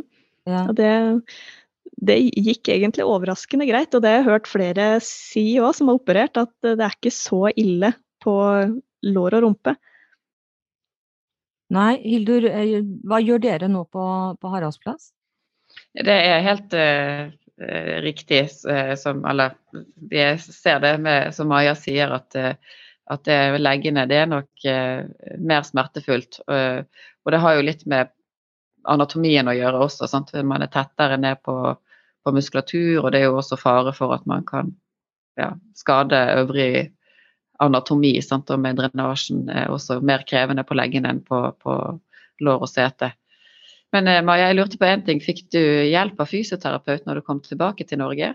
[0.49, 0.63] Ja.
[0.69, 0.93] Og det,
[1.99, 5.99] det, gikk egentlig overraskende greit, og det har jeg hørt flere si òg, som har
[5.99, 7.93] operert, at det er ikke så ille
[8.23, 8.37] på
[9.11, 9.75] lår og rumpe.
[11.75, 14.05] Nei, Hildur, eh, hva gjør dere nå på,
[14.39, 15.13] på Haraldsplass?
[15.95, 17.31] Det er helt uh,
[18.03, 18.45] riktig,
[18.99, 19.55] som, eller
[20.11, 22.79] vi ser det med, som Maja sier, at uh,
[23.11, 25.03] at det leggene det er nok eh,
[25.39, 26.41] mer smertefullt.
[26.47, 26.87] Og,
[27.25, 28.13] og, det har jo litt med
[28.89, 30.09] anatomien å gjøre også.
[30.11, 30.33] Sant?
[30.47, 31.57] Man er tettere ned på,
[32.25, 34.73] på, muskulatur, og det er jo også fare for at man kan
[35.41, 36.91] ja, skade øvrig
[37.61, 38.15] anatomi.
[38.25, 38.53] Sant?
[38.55, 41.81] Og med drenasjen er også mer krevende på leggene enn på, på
[42.47, 43.13] lår og sete.
[43.91, 45.19] Men eh, Maja, jeg lurte på én ting.
[45.23, 48.35] Fikk du hjelp av fysioterapeut når du kom tilbake til Norge?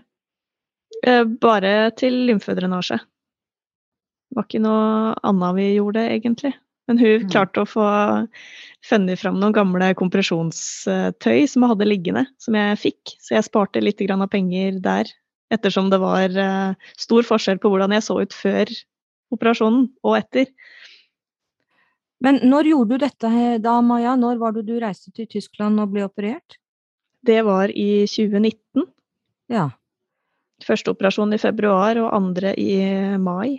[1.00, 3.00] Eh, bare til lymfedrenasje.
[4.26, 6.52] Det var ikke noe annet vi gjorde, egentlig.
[6.86, 7.28] Men hun mm.
[7.32, 7.86] klarte å få
[8.86, 13.14] funnet fram noen gamle kompresjonstøy som jeg hadde liggende, som jeg fikk.
[13.22, 15.10] Så jeg sparte litt av penger der,
[15.50, 18.70] ettersom det var eh, stor forskjell på hvordan jeg så ut før
[19.34, 20.50] operasjonen og etter.
[22.22, 24.14] Men når gjorde du dette da, Maja?
[24.16, 26.58] Når var det du reiste til Tyskland og ble operert?
[27.26, 28.86] Det var i 2019.
[29.52, 29.68] Ja.
[30.64, 32.78] Første operasjon i februar og andre i
[33.20, 33.58] mai.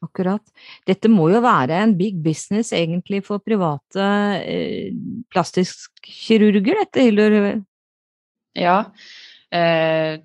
[0.00, 0.42] Akkurat.
[0.88, 4.06] Dette må jo være en big business egentlig for private
[4.40, 4.94] eh,
[5.32, 7.36] plastikkirurger, dette, Hildur?
[8.56, 8.78] Ja,
[9.52, 10.22] eh,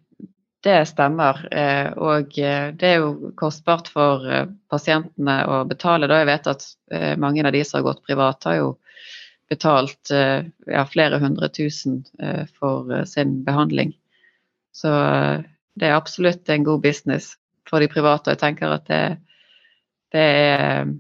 [0.66, 1.44] det stemmer.
[1.54, 6.10] Eh, og eh, det er jo kostbart for eh, pasientene å betale.
[6.10, 8.72] Da jeg vet at eh, mange av de som har gått privat, har jo
[9.46, 12.00] betalt ja, flere hundre tusen
[12.58, 13.92] for sin behandling.
[14.74, 14.90] Så
[15.78, 17.36] det er absolutt en god business
[17.70, 18.26] for de private.
[18.26, 19.14] og jeg tenker at det er
[20.16, 20.94] det er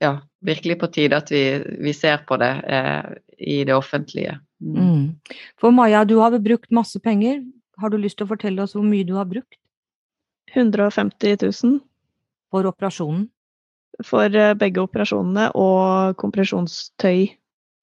[0.00, 1.44] ja, virkelig på tide at vi,
[1.80, 4.38] vi ser på det eh, i det offentlige.
[4.60, 4.76] Mm.
[4.80, 5.36] Mm.
[5.60, 7.42] For Maja, du har brukt masse penger.
[7.80, 9.58] Har du lyst til å fortelle oss hvor mye du har brukt?
[10.54, 11.80] 150 000.
[12.52, 13.26] For operasjonen?
[14.04, 17.28] For eh, begge operasjonene og kompresjonstøy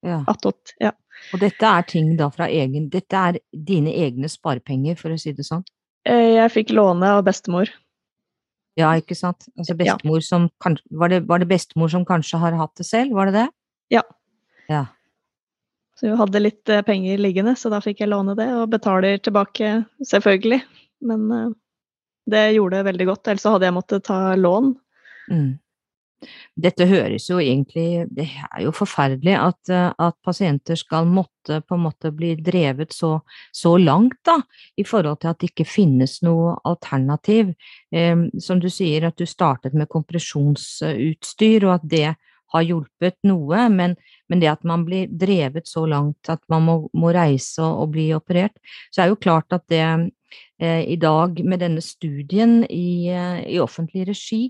[0.06, 0.24] ja.
[0.30, 0.76] attåt.
[0.82, 0.94] Ja.
[1.34, 5.34] Og dette er ting da fra egen Dette er dine egne sparepenger, for å si
[5.34, 5.64] det sånn?
[6.10, 7.72] Eh, jeg fikk låne av bestemor.
[8.80, 9.46] Ja, ikke sant.
[9.58, 10.26] Altså bestemor ja.
[10.26, 10.50] som
[10.90, 13.48] var det, var det, bestemor som kanskje har hatt det selv, var det det?
[13.94, 14.02] Ja.
[14.72, 14.86] ja.
[16.00, 19.20] Så hun hadde litt eh, penger liggende, så da fikk jeg låne det, og betaler
[19.22, 19.76] tilbake,
[20.10, 20.64] selvfølgelig.
[21.06, 21.52] Men uh,
[22.30, 24.74] det gjorde det veldig godt, ellers hadde jeg måttet ta lån.
[25.30, 25.52] Mm.
[26.56, 31.76] Dette høres jo egentlig Det er jo forferdelig at, eh, at, pasienter skal måtte på
[31.76, 33.18] en måte bli drevet så,
[33.52, 34.38] så, langt, da,
[34.80, 37.54] i forhold til at det ikke finnes noe alternativ.
[37.92, 42.08] Eh, som du sier, at du startet med kompresjonsutstyr, og at det
[42.54, 43.96] har hjulpet noe, men,
[44.30, 47.94] men det at man blir drevet så langt at man må, må reise og, og,
[47.96, 48.56] bli operert,
[48.94, 53.60] så er jo klart at det eh, i dag med denne studien i, eh, i
[53.64, 54.44] offentlig regi,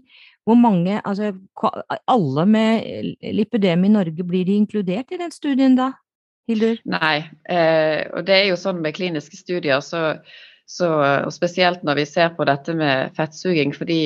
[0.43, 1.31] hvor mange, altså
[2.07, 5.93] alle med lipødem i Norge, blir de inkludert i den studien da?
[6.49, 6.81] Hildur?
[6.91, 10.17] Nei, eh, og det er jo sånn med kliniske studier, så,
[10.67, 10.89] så,
[11.23, 14.01] og spesielt når vi ser på dette med fettsuging, fordi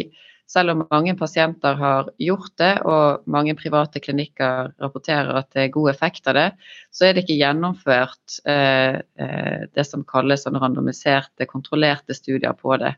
[0.48, 5.74] selv om mange pasienter har gjort det, og mange private klinikker rapporterer at det er
[5.74, 6.46] god effekt av det,
[6.94, 12.94] så er det ikke gjennomført eh, eh det som kalles randomiserte, kontrollerte studier på det.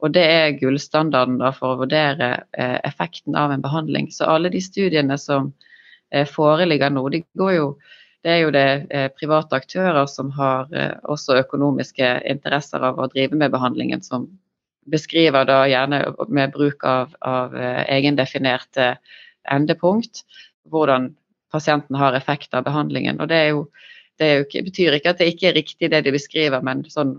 [0.00, 4.08] Og det er gullstandarden for å vurdere eh, effekten av en behandling.
[4.12, 5.52] Så alle de studiene som
[6.10, 7.72] eh, foreligger nå, de går jo
[8.20, 10.68] det er jo det eh, private aktører som har
[11.08, 14.26] også økonomiske interesser av å drive med behandlingen, som
[14.92, 18.94] beskriver da gjerne med bruk av, av egendefinerte
[19.48, 20.24] endepunkt
[20.68, 21.14] hvordan
[21.52, 23.20] pasienten har effekt av behandlingen.
[23.20, 23.64] Og det, jo,
[24.20, 27.18] det jo betyr ikke at det ikke er riktig det de beskriver, men sånn,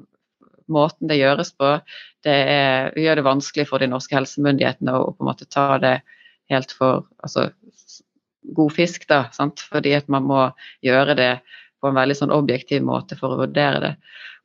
[0.74, 1.76] måten det gjøres på,
[2.26, 5.98] det er, gjør det vanskelig for de norske helsemyndighetene å, på en måte ta det
[6.52, 7.50] helt for altså,
[8.58, 9.64] god fisk, da, sant?
[9.72, 10.44] fordi at man må
[10.86, 11.32] gjøre det
[11.82, 13.94] på en veldig sånn objektiv måte for å vurdere det.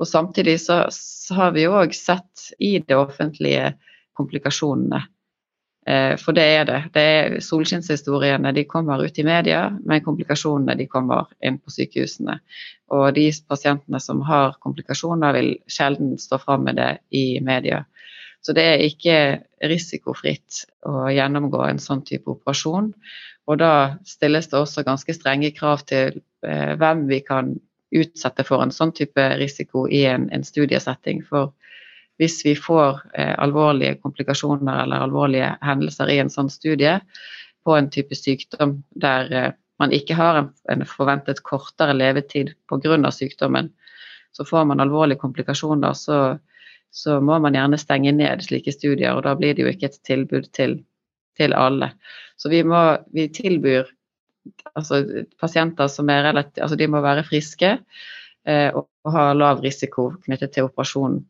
[0.00, 3.74] Og Samtidig så, så har vi jo òg sett i det offentlige
[4.16, 5.02] komplikasjonene.
[5.87, 6.79] Eh, for det er det.
[6.94, 12.40] det er Solskinnshistoriene de kommer ut i media, men komplikasjonene de kommer inn på sykehusene.
[12.94, 17.85] Og de pasientene som har komplikasjoner, vil sjelden stå fram med det i media.
[18.42, 19.20] Så det er ikke
[19.66, 22.92] risikofritt å gjennomgå en sånn type operasjon.
[23.46, 23.72] Og da
[24.07, 27.55] stilles det også ganske strenge krav til eh, hvem vi kan
[27.94, 31.22] utsette for en sånn type risiko i en, en studiesetting.
[31.27, 31.55] For
[32.20, 36.96] hvis vi får eh, alvorlige komplikasjoner eller alvorlige hendelser i en sånn studie
[37.66, 43.11] på en type sykdom der eh, man ikke har en, en forventet kortere levetid pga.
[43.12, 43.68] sykdommen,
[44.33, 46.38] så får man alvorlige komplikasjoner, så,
[46.90, 49.12] så må man gjerne stenge ned slike studier.
[49.12, 50.81] Og da blir det jo ikke et tilbud til
[51.37, 51.90] til alle.
[52.37, 52.81] Så vi, må,
[53.14, 53.87] vi tilbyr
[54.74, 55.02] altså,
[55.40, 60.11] pasienter som er relativt Altså de må være friske eh, og, og ha lav risiko
[60.24, 61.24] knyttet til operasjonen.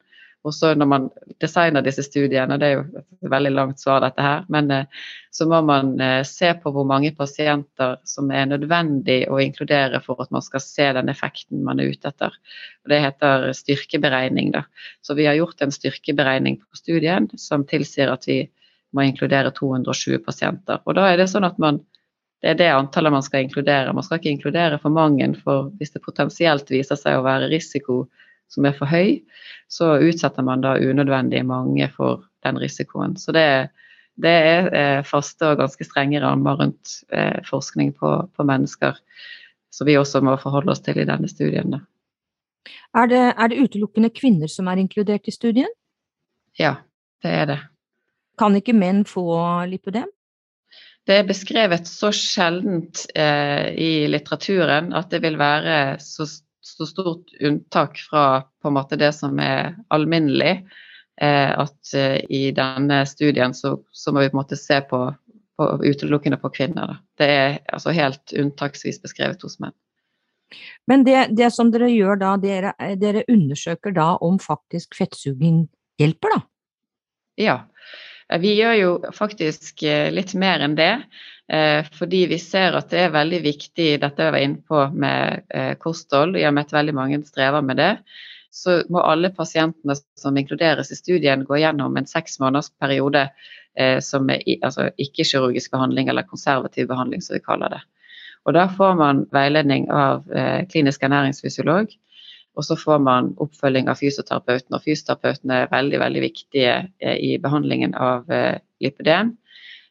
[0.46, 1.06] Og så når man
[1.42, 5.48] designer disse studiene, det er jo et veldig langt svar dette her, men eh, så
[5.50, 10.30] må man eh, se på hvor mange pasienter som er nødvendig å inkludere for at
[10.34, 12.36] man skal se den effekten man er ute etter.
[12.84, 14.52] Og det heter styrkeberegning.
[14.54, 14.62] Da.
[15.02, 18.44] Så vi har gjort en styrkeberegning på studien som tilsier at vi
[18.94, 20.78] må inkludere 220 pasienter.
[20.86, 21.82] Og da er det sånn at man
[22.44, 23.94] det er det antallet man skal inkludere.
[23.96, 28.04] Man skal ikke inkludere for mange, for hvis det potensielt viser seg å være risiko
[28.52, 29.20] som er for høy,
[29.68, 33.16] så utsetter man da unødvendig mange for den risikoen.
[33.18, 33.46] Så det,
[34.22, 38.98] det er eh, faste og ganske strenge rammer rundt eh, forskning på, på, mennesker,
[39.70, 41.78] som vi også må forholde oss til i denne studien.
[42.96, 45.72] Er det, er det utelukkende kvinner som er inkludert i studien?
[46.58, 46.78] Ja,
[47.22, 47.58] det er det.
[48.38, 49.26] Kan ikke menn få
[49.68, 50.08] lipodem?
[51.06, 56.26] Det er beskrevet så sjeldent eh, i litteraturen at det vil være så,
[56.66, 60.66] så, stort unntak fra på en måte det som er alminnelig,
[61.20, 65.00] eh, at eh, i denne studien så, så, må vi på en måte se på,
[65.56, 66.92] på utelukkende på kvinner.
[66.92, 66.98] Da.
[67.22, 69.76] Det er altså helt unntaksvis beskrevet hos menn.
[70.86, 75.64] Men det, det som dere gjør da, dere, dere undersøker da om faktisk fettsuging
[76.00, 76.44] hjelper, da?
[77.36, 77.56] Ja.
[78.42, 80.92] Vi gjør jo faktisk eh, litt mer enn det.
[81.52, 85.44] Eh, fordi vi ser at det er veldig viktig, dette jeg var inne på med
[85.82, 87.92] kosthold, i med at veldig mange strever med det.
[88.50, 93.28] Så må alle pasientene som inkluderes i studien gå gjennom en seks måneders periode
[94.00, 97.82] som er altså ikke-kirurgisk behandling eller konservativ behandling, som vi kaller det.
[98.48, 100.24] Og Da får man veiledning av
[100.72, 101.92] klinisk ernæringsfysiolog
[102.56, 107.36] og så får man oppfølging av fysioterapeuten, og fysioterapeuten er veldig veldig viktige eh, i
[107.42, 109.34] behandlingen av eh, lipødem.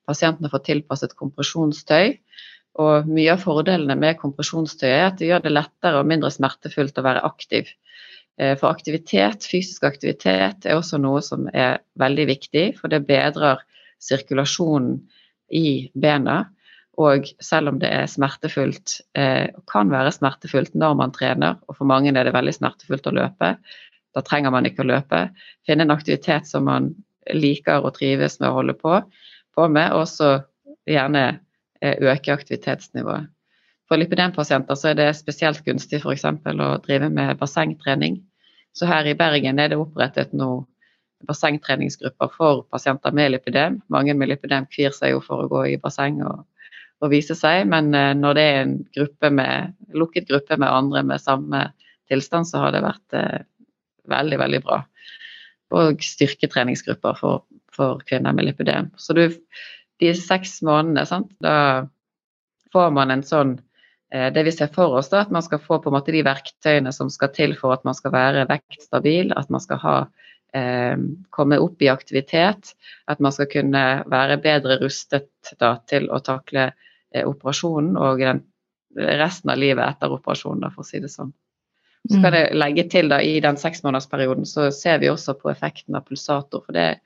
[0.10, 2.18] Pasientene får tilpasset kompresjonstøy.
[2.84, 6.98] Og mye av fordelene med kompresjonstøy er at det gjør det lettere og mindre smertefullt
[7.00, 7.70] å være aktiv.
[8.38, 13.64] Eh, for aktivitet, fysisk aktivitet er også noe som er veldig viktig, for det bedrer
[14.04, 15.00] sirkulasjonen
[15.56, 16.44] i bena.
[17.00, 21.88] Og selv om det er smertefullt, eh, kan være smertefullt når man trener, og for
[21.88, 23.56] mange er det veldig smertefullt å løpe,
[24.16, 25.30] da trenger man ikke å løpe.
[25.68, 26.94] Finne en aktivitet som man
[27.34, 29.02] liker og trives med å holde på,
[29.56, 30.32] på med, og så
[30.90, 31.26] gjerne
[31.82, 33.32] eh, øke aktivitetsnivået.
[33.90, 36.26] For lipidempasienter så er det spesielt gunstig f.eks.
[36.26, 38.24] å drive med bassengtrening.
[38.76, 40.66] Så her i Bergen er det opprettet noen
[41.26, 43.80] bassengtreningsgrupper for pasienter med lipidem.
[43.90, 46.44] Mange med lipidem kvir seg jo for å gå i basseng og
[47.02, 51.04] og, vise seg, men eh, når det er en gruppe med, lukket gruppe med andre
[51.04, 51.68] med samme
[52.12, 53.44] tilstand, så har det vært eh,
[54.12, 54.82] veldig, veldig bra.
[55.76, 57.44] Og styrketreningsgrupper for,
[57.76, 58.90] for kvinner med lipidem.
[58.98, 59.28] Så du,
[60.02, 61.32] de seks månedene, sant?
[61.44, 61.88] da
[62.76, 63.56] får man en sånn
[64.14, 66.24] eh, det vi ser for oss, da, at man skal få på en måte de
[66.26, 69.96] verktøyene som skal til for at man skal være vektstabil, at man skal ha,
[70.58, 70.98] eh,
[71.36, 72.74] komme opp i aktivitet,
[73.12, 78.44] at man skal kunne være bedre rustet da, til å takle eh, operasjonen og den,
[78.96, 81.34] resten av livet etter operasjonen, da, for å si det sånn.
[82.06, 82.38] Så kan mm.
[82.38, 86.62] jeg legge til da, I den seksmånedersperioden så ser vi også på effekten av pulsator.
[86.66, 87.00] for det er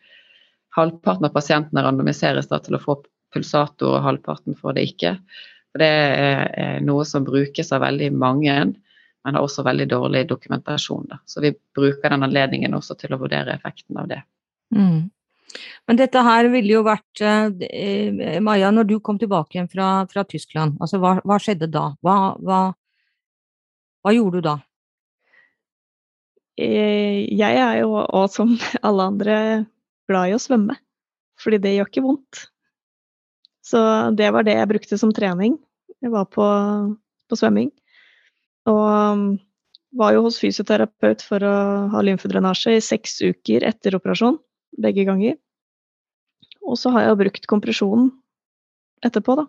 [0.75, 2.99] Halvparten av pasientene randomiseres da til å få
[3.33, 5.15] pulsator, og halvparten får det ikke.
[5.69, 8.57] For Det er noe som brukes av veldig mange,
[9.23, 11.07] men har også veldig dårlig dokumentasjon.
[11.09, 11.19] Da.
[11.25, 14.21] Så vi bruker den anledningen også til å vurdere effekten av det.
[14.75, 15.09] Mm.
[15.89, 20.23] Men dette her ville jo vært eh, Maja, når du kom tilbake igjen fra, fra
[20.29, 21.89] Tyskland, altså hva, hva skjedde da?
[22.05, 22.59] Hva, hva,
[24.05, 24.55] hva, gjorde du da?
[26.59, 28.53] Eh, jeg er jo òg som
[28.85, 29.35] alle andre
[30.09, 30.77] glad i å svømme,
[31.39, 32.45] fordi det gjør ikke vondt.
[33.69, 33.79] Så
[34.17, 35.59] det var det jeg brukte som trening.
[36.01, 36.45] Jeg var på,
[37.29, 37.69] på svømming.
[38.69, 39.27] Og um,
[39.97, 41.53] var jo hos fysioterapeut for å
[41.93, 44.37] ha lymfedrenasje i seks uker etter operasjon,
[44.81, 45.37] begge ganger.
[46.65, 48.11] Og så har jeg brukt kompresjonen
[49.05, 49.47] etterpå, da.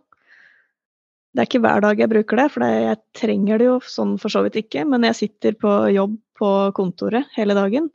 [1.30, 4.32] Det er ikke hver dag jeg bruker det, for jeg trenger det jo sånn for
[4.32, 4.82] så vidt ikke.
[4.88, 7.86] Men jeg sitter på jobb på kontoret hele dagen.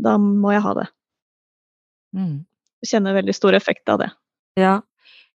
[0.00, 0.86] Da må jeg ha det.
[2.16, 2.44] Mm.
[2.86, 4.10] Kjenner veldig stor effekt av det.
[4.58, 4.80] Ja,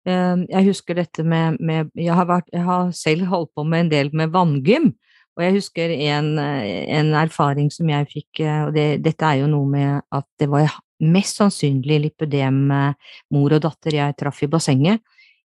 [0.09, 3.87] ehm, jeg husker dette med, med jeg, har vært, jeg, har selv holdt på med
[3.87, 4.93] en del med vanngym.
[5.33, 9.51] Og jeg husker en, en erfaring som jeg fikk, eh, og det, dette er jo
[9.53, 10.69] noe med at det var
[11.03, 12.61] mest sannsynlig lipødem
[13.35, 15.01] mor og datter jeg traff i bassenget,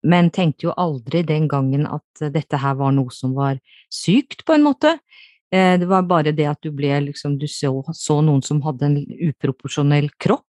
[0.07, 3.57] men tenkte jo aldri den gangen at dette her var noe som var
[3.93, 4.97] sykt, på en måte.
[5.53, 8.89] Eh, det var bare det at du ble liksom, du så, så noen som hadde
[8.89, 8.99] en
[9.31, 10.47] uproporsjonell kropp,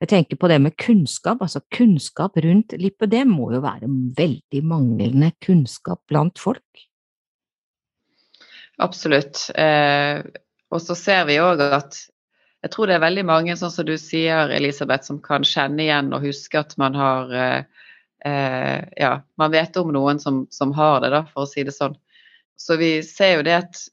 [0.00, 3.88] jeg tenker på det med kunnskap, altså kunnskap rundt lipødem må jo være
[4.18, 6.84] veldig manglende kunnskap blant folk?
[8.82, 9.46] Absolutt.
[9.56, 10.20] Eh,
[10.68, 11.96] og så ser vi òg at
[12.64, 16.12] jeg tror det er veldig mange, sånn som du sier, Elisabeth, som kan kjenne igjen
[16.16, 17.84] og huske at man har eh,
[18.26, 21.76] eh, Ja, man vet om noen som, som, har det, da, for å si det
[21.76, 21.96] sånn.
[22.56, 23.84] Så vi ser jo det at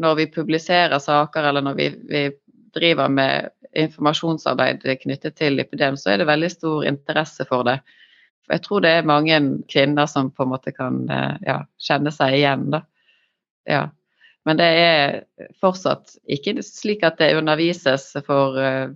[0.00, 2.22] når vi publiserer saker, eller når vi, vi
[2.72, 7.78] driver med informasjonsarbeid knyttet til lipidem, så er det veldig stor interesse for det.
[8.50, 9.38] Jeg tror det er mange
[9.70, 12.82] kvinner som på en måte kan eh, ja, kjenne seg igjen, da.
[13.68, 13.86] Ja.
[14.44, 15.20] Men det er
[15.62, 18.90] fortsatt ikke slik at det undervises for uh,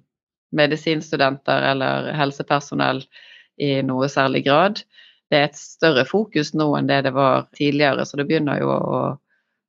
[0.59, 3.05] medisinstudenter eller helsepersonell
[3.63, 4.83] i noe særlig grad.
[5.31, 8.73] Det er et større fokus nå enn det det var tidligere, så det begynner jo
[8.75, 9.01] å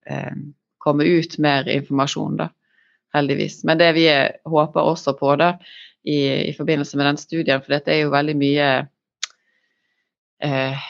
[0.09, 0.33] eh,
[0.81, 2.49] komme ut mer informasjon, da
[3.15, 3.63] heldigvis.
[3.67, 4.07] Men det vi
[4.45, 5.53] håper også på da,
[6.07, 8.67] i, i forbindelse med den studien, for dette er jo veldig mye
[10.43, 10.85] eh,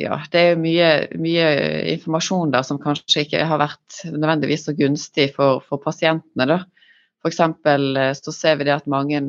[0.00, 0.88] ja, det er mye,
[1.20, 1.46] mye,
[1.94, 6.48] informasjon der som kanskje ikke har vært nødvendigvis så gunstig for, for pasientene.
[6.48, 6.58] da.
[7.22, 7.40] F.eks.
[7.40, 9.22] Eh, så ser vi det at mange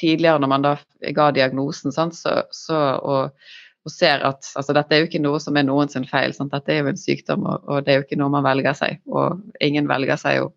[0.00, 0.74] tidligere, når man da
[1.14, 3.46] ga diagnosen, sant, så, så og,
[3.84, 6.34] og, ser at altså Dette er jo ikke noe som er noens feil.
[6.36, 6.52] Sant?
[6.54, 9.00] Dette er jo en sykdom, og, og, det er jo ikke noe man velger seg.
[9.10, 10.52] Og ingen velger seg jo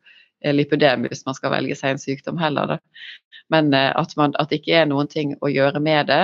[0.45, 2.75] lipødem hvis man skal velge seg en sykdom heller.
[2.75, 2.77] Da.
[3.53, 6.23] Men eh, at, man, at, det ikke er noen ting å gjøre med det.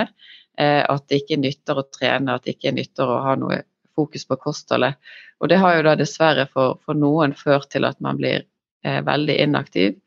[0.59, 3.63] Eh, at det ikke nytter å trene, at det ikke nytter å ha noe
[3.97, 4.97] fokus på kostholdet.
[5.41, 8.45] Og det har jo da dessverre for, for noen ført til at man blir
[8.85, 9.97] eh, veldig inaktiv,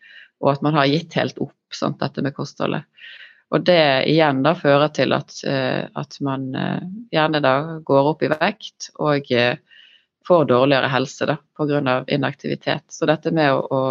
[0.43, 2.87] og at man har gitt helt opp sånt, dette med kostholdet.
[3.55, 6.83] Og det igjen da fører til at, eh, at man eh,
[7.15, 7.55] gjerne da
[7.87, 9.59] går opp i vekt og eh,
[10.27, 12.05] får dårligere helse da, pga.
[12.09, 12.85] inaktivitet.
[12.89, 13.83] Så dette med å, å,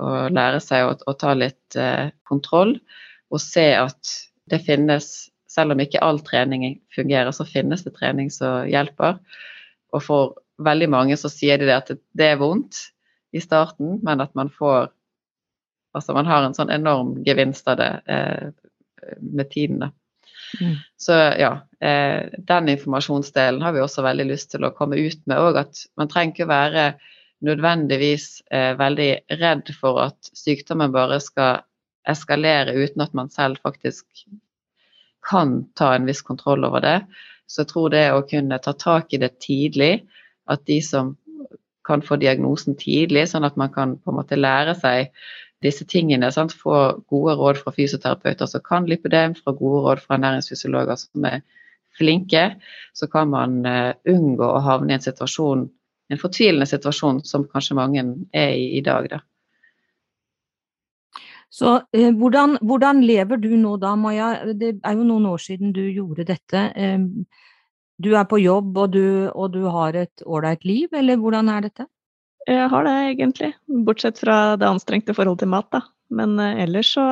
[0.00, 2.78] å lære seg å, å ta litt eh, kontroll
[3.30, 4.12] og se at
[4.50, 9.18] det finnes, selv om ikke all trening fungerer, så finnes det trening som hjelper.
[9.94, 12.86] Og for veldig mange så sier de det at det er vondt
[13.34, 14.92] i starten, men at man får
[15.96, 18.50] Altså man har en sånn enorm gevinst av det eh,
[19.16, 19.86] med tiden, da.
[20.60, 20.74] Mm.
[21.00, 25.42] Så ja, eh, den informasjonsdelen har vi også veldig lyst til å komme ut med
[25.42, 26.86] Og At man trenger ikke være
[27.44, 29.10] nødvendigvis eh, veldig
[29.42, 31.64] redd for at sykdommen bare skal
[32.08, 34.06] eskalere uten at man selv faktisk
[35.26, 37.00] kan ta en viss kontroll over det.
[37.46, 40.06] Så jeg tror det å kunne ta tak i det tidlig,
[40.46, 41.16] at de som
[41.86, 45.12] kan få diagnosen tidlig, sånn at man kan på en måte lære seg
[45.66, 46.30] disse tingene.
[46.32, 46.54] Sant?
[46.56, 46.78] Få
[47.10, 51.40] gode råd fra fysioterapeuter som kan lipidem, fra gode råd fra næringsfysiologer som er
[51.96, 52.48] flinke,
[52.94, 55.64] så kan man uh, unngå å havne i en situasjon,
[56.12, 58.04] en fortvilende situasjon som kanskje mange
[58.36, 59.08] er i i dag.
[59.10, 59.22] Da.
[61.56, 64.30] Så eh, hvordan, hvordan, lever du nå da, Maja?
[64.52, 66.68] Det er jo noen år siden du gjorde dette.
[66.76, 67.00] Eh,
[67.96, 71.62] Du er på jobb, og du, og du har et ålreit liv, eller hvordan er
[71.64, 71.86] dette?
[72.46, 73.50] Jeg har det egentlig,
[73.86, 75.82] bortsett fra det anstrengte forholdet til mat, da.
[76.14, 77.06] Men uh, ellers så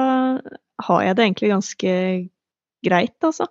[0.86, 1.94] har jeg det egentlig ganske
[2.86, 3.48] greit, altså.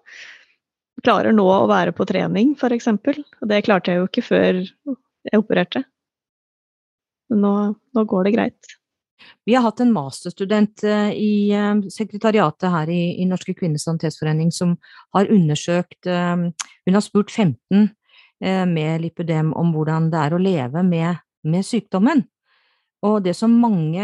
[1.04, 2.88] Klarer nå å være på trening, f.eks.
[2.94, 5.84] Og det klarte jeg jo ikke før jeg opererte.
[7.32, 7.54] Men nå,
[7.98, 8.74] nå går det greit.
[9.48, 14.52] Vi har hatt en masterstudent eh, i eh, sekretariatet her i, i Norske kvinners sanitetsforening
[14.56, 14.78] som
[15.16, 16.48] har undersøkt eh,
[16.86, 17.92] Hun har spurt 15
[18.44, 22.24] med lipødem om hvordan det er å leve med, med sykdommen.
[23.04, 24.04] Og det som mange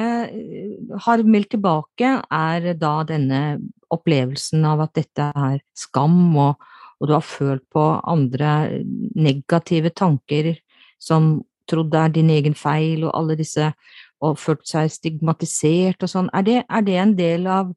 [1.05, 3.41] har meldt tilbake, er da denne
[3.89, 6.59] opplevelsen av at dette er skam, og,
[6.99, 8.83] og du har følt på andre
[9.15, 10.57] negative tanker
[10.99, 11.37] som
[11.69, 13.71] trodd det er din egen feil, og alle disse
[14.19, 16.31] og følt seg stigmatisert og sånn.
[16.35, 17.71] Er er det en del av,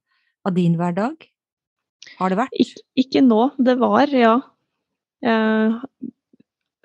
[0.45, 1.29] av, din hverdag?
[2.19, 2.57] Har det vært?
[2.59, 3.53] Ik ikke nå.
[3.59, 4.41] Det var, ja.
[5.23, 5.79] Jeg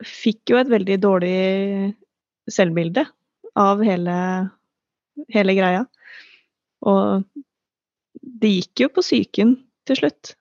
[0.06, 1.38] fikk jo et veldig dårlig
[2.52, 3.06] selvbilde
[3.58, 4.18] av hele,
[5.34, 5.86] hele greia.
[6.88, 7.26] Og
[8.42, 9.56] det gikk jo på psyken
[9.88, 10.36] til slutt.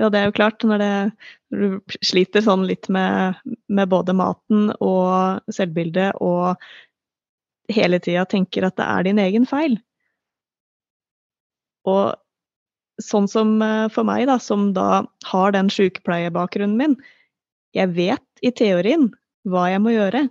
[0.00, 0.94] Ja, det er jo klart, når, det,
[1.54, 3.38] når du sliter sånn litt med,
[3.70, 6.58] med både maten og selvbildet og
[7.72, 9.78] hele tida tenker at det er din egen feil.
[11.88, 12.14] Og
[13.02, 16.96] sånn som eh, for meg, da, som da har den sykepleiebakgrunnen min,
[17.74, 19.08] jeg vet i teorien
[19.50, 20.26] hva jeg må gjøre,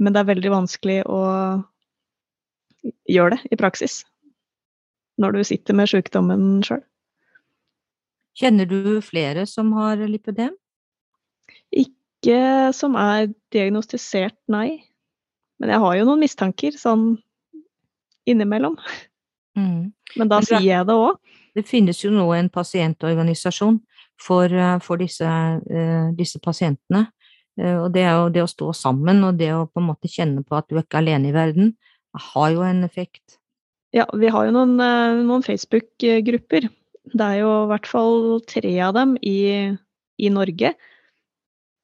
[0.00, 1.22] men det er veldig vanskelig å
[3.10, 4.02] gjøre det i praksis
[5.20, 6.82] når du sitter med sykdommen sjøl.
[8.36, 10.52] Kjenner du flere som har lipødem?
[11.72, 14.82] Ikke som er diagnostisert, nei.
[15.56, 17.14] Men jeg har jo noen mistanker sånn
[18.28, 18.76] innimellom.
[19.56, 19.92] Mm.
[20.20, 21.16] Men da Men sier jeg det òg.
[21.56, 23.78] Det finnes jo nå en pasientorganisasjon
[24.20, 27.06] for, eh, for disse, uh, disse, pasientene.
[27.60, 30.44] Uh, og det jo det å stå sammen og det å på en måte kjenne
[30.44, 31.74] på at du er ikke alene i verden,
[32.32, 33.38] har jo en effekt.
[33.96, 36.68] Ja, vi har jo noen, uh, noen Facebook-grupper.
[37.12, 39.38] Det er jo i hvert fall tre av dem i,
[40.18, 40.74] i Norge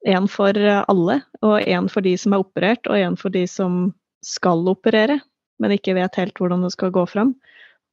[0.03, 0.57] en for
[0.91, 3.93] alle, og en for de som er operert, og en for de som
[4.23, 5.19] skal operere,
[5.61, 7.33] men ikke vet helt hvordan det skal gå fram.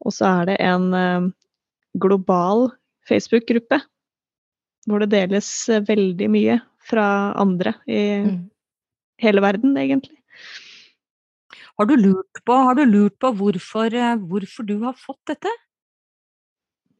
[0.04, 1.28] Og så er det en eh,
[2.00, 2.70] global
[3.08, 3.80] Facebook-gruppe
[4.88, 5.48] hvor det deles
[5.86, 6.56] veldig mye
[6.90, 7.06] fra
[7.40, 8.36] andre i mm.
[9.22, 10.18] hele verden, egentlig.
[11.80, 15.52] Har du lurt på, du lurt på hvorfor, eh, hvorfor, du har fått dette?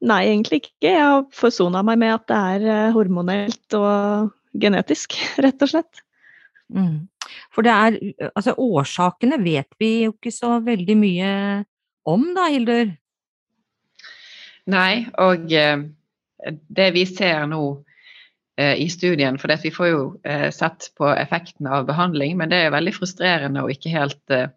[0.00, 0.76] Nei, egentlig ikke.
[0.86, 6.00] Jeg har forsona meg med at det er eh, hormonelt og genetisk, rett og slett.
[6.72, 7.10] Mm.
[7.52, 7.96] For det er
[8.30, 11.30] Altså, årsakene vet vi jo ikke så veldig mye
[12.08, 12.94] om, da, Hildur?
[14.70, 15.84] Nei, og eh,
[16.80, 17.62] det vi ser nå
[18.60, 22.74] i studien, for vi får jo eh, sett på effekten av behandling, men det er
[22.74, 24.50] veldig frustrerende å ikke helt eh,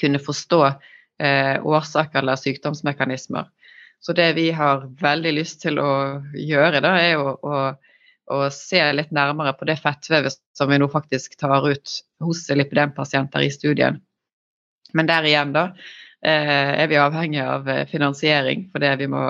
[0.00, 3.48] kunne forstå eh, årsaker eller sykdomsmekanismer.
[4.00, 5.90] Så det vi har veldig lyst til å
[6.36, 7.60] gjøre, da, er å, å
[8.26, 11.92] å, se litt nærmere på det fettvevet som vi nå faktisk tar ut
[12.24, 14.00] hos lipidempasienter i studien.
[14.94, 15.68] Men der igjen, da,
[16.22, 19.22] eh, er vi avhengig av finansiering, for det vi må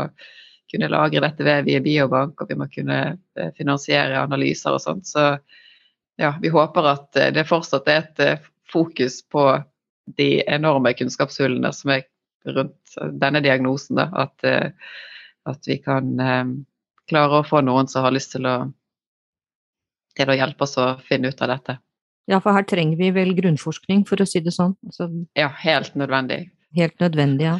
[0.70, 5.08] kunne lagre dette vevet i biobank, og vi må kunne eh, finansiere analyser og sånt.
[5.08, 5.28] Så
[6.20, 9.48] ja, vi håper at det fortsatt er et fokus på
[10.16, 12.06] de enorme kunnskapshullene som er
[12.46, 13.98] rundt denne diagnosen.
[13.98, 14.06] Da.
[14.24, 14.72] At,
[15.50, 16.14] at vi kan
[17.10, 18.56] klare å få noen som har lyst til å
[20.16, 21.78] til å hjelpe oss å finne ut av dette.
[22.26, 24.74] Ja, for her trenger vi vel grunnforskning, for å si det sånn?
[24.86, 25.08] Altså,
[25.38, 26.48] ja, helt nødvendig.
[26.76, 27.56] Helt nødvendig, ja.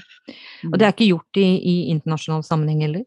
[0.71, 3.05] Og det er ikke gjort i, i internasjonal sammenheng heller?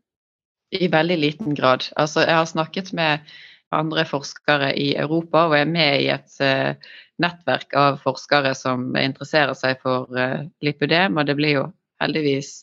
[0.74, 1.88] I veldig liten grad.
[1.98, 3.30] Altså, jeg har snakket med
[3.76, 6.74] andre forskere i Europa og er med i et uh,
[7.22, 11.66] nettverk av forskere som interesserer seg for uh, lipødem, og det blir jo
[12.02, 12.54] heldigvis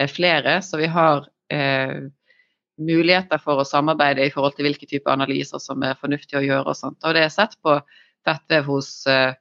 [0.00, 0.60] uh, flere.
[0.62, 1.26] Så vi har
[2.76, 6.66] muligheter for å samarbeide i forhold til hvilke typer analyser som er fornuftig å gjøre.
[6.72, 6.98] Og sånt.
[7.04, 7.78] Og det er sett på
[8.26, 9.34] fettvev hos eh,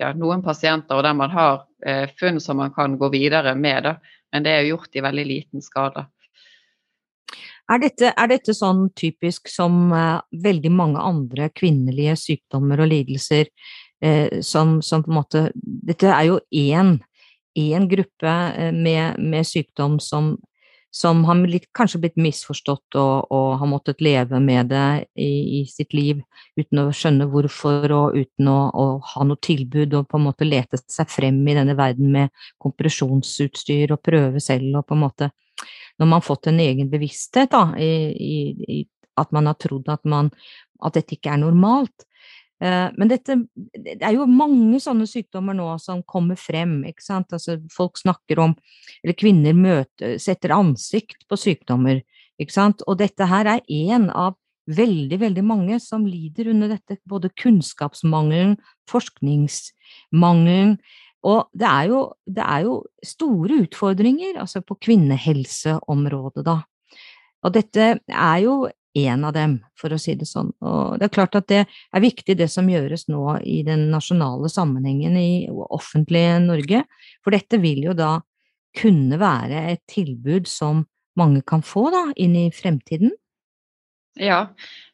[0.00, 3.88] ja, noen pasienter, og der man har eh, funn som man kan gå videre med.
[3.88, 3.96] Da.
[4.32, 6.06] Men det er gjort i veldig liten skala.
[7.70, 13.46] Er dette, er dette sånn typisk som eh, veldig mange andre kvinnelige sykdommer og lidelser
[14.02, 16.98] eh, som, som, på en måte Dette er jo én,
[17.88, 20.34] gruppe uh, med, med, sykdom som
[20.94, 25.62] som har blitt, kanskje blitt misforstått og, og, har måttet leve med det i, i,
[25.70, 26.20] sitt liv
[26.60, 30.48] uten å skjønne hvorfor og uten å, å, ha noe tilbud og på en måte
[30.48, 35.30] lete seg frem i denne verden med kompresjonsutstyr og prøve selv og på en måte
[36.00, 38.78] Når man har fått en egen bevissthet da, i, i,
[39.16, 40.30] at man har trodd at, man,
[40.82, 42.06] at dette ikke er normalt.
[42.62, 43.36] Eh, men dette,
[43.74, 46.80] det er jo mange sånne sykdommer nå som kommer frem.
[46.86, 47.34] ikke sant?
[47.34, 48.54] Altså, folk snakker om,
[49.02, 52.02] eller kvinner møter, setter ansikt på sykdommer.
[52.40, 52.84] ikke sant?
[52.86, 54.38] Og dette her er én av
[54.70, 57.00] veldig, veldig mange som lider under dette.
[57.08, 58.56] Både kunnskapsmangelen,
[58.90, 60.76] forskningsmangelen.
[61.26, 66.62] Og det er jo, det er jo store utfordringer altså på kvinnehelseområdet, da.
[67.42, 68.54] Og dette er jo
[68.94, 70.50] en av dem, for å si det sånn.
[70.60, 74.50] Og det er klart at det er viktig det som gjøres nå i den nasjonale
[74.52, 76.84] sammenhengen i offentlige Norge,
[77.24, 78.18] for dette vil jo da
[78.76, 80.86] kunne være et tilbud som
[81.18, 83.12] mange kan få da, inn i fremtiden.
[84.20, 84.46] Ja,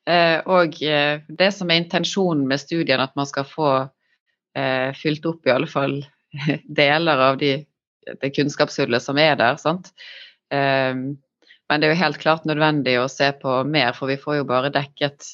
[0.07, 3.70] eh, og eh, det som er intensjonen med studien, at man skal få
[4.59, 6.01] eh, fylt opp i alle fall
[6.82, 7.57] deler av de,
[8.22, 9.59] det kunnskapshullet som er der.
[9.59, 9.92] sant?
[11.69, 14.49] Men det er jo helt klart nødvendig å se på mer, for vi får jo
[14.49, 15.27] bare dekket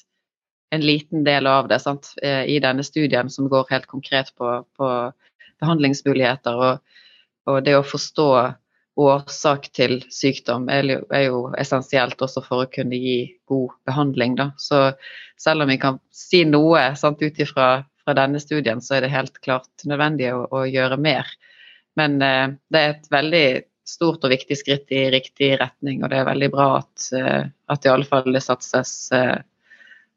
[0.74, 2.10] en liten del av det sant?
[2.22, 4.90] Eh, i denne studien, som går helt konkret på, på
[5.62, 6.58] behandlingsmuligheter.
[6.58, 7.00] Og,
[7.46, 8.28] og, det å forstå
[9.04, 13.18] årsak til sykdom er jo, er jo, essensielt også for å kunne gi
[13.50, 14.36] god behandling.
[14.38, 14.50] Da.
[14.58, 14.88] Så
[15.40, 17.68] selv om vi kan si noe ut ifra
[18.04, 21.30] fra denne studien, så er det helt klart nødvendig å, å gjøre mer.
[21.98, 23.46] Men eh, det er et veldig
[23.84, 27.88] stort og viktig skritt i riktig retning, og det er veldig bra at, eh, at
[28.08, 29.36] fall det satses, eh,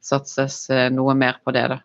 [0.03, 1.67] satses eh, noe mer på det.
[1.73, 1.79] da.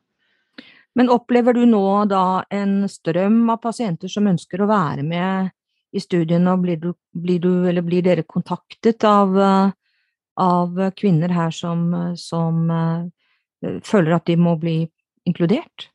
[0.94, 5.50] Men opplever du nå da en strøm av pasienter som ønsker å være med
[5.92, 9.36] i studiene, og blir, du, blir, du, blir dere kontaktet av,
[10.40, 12.70] av kvinner her som, som
[13.84, 14.78] føler at de må bli
[15.28, 15.90] inkludert?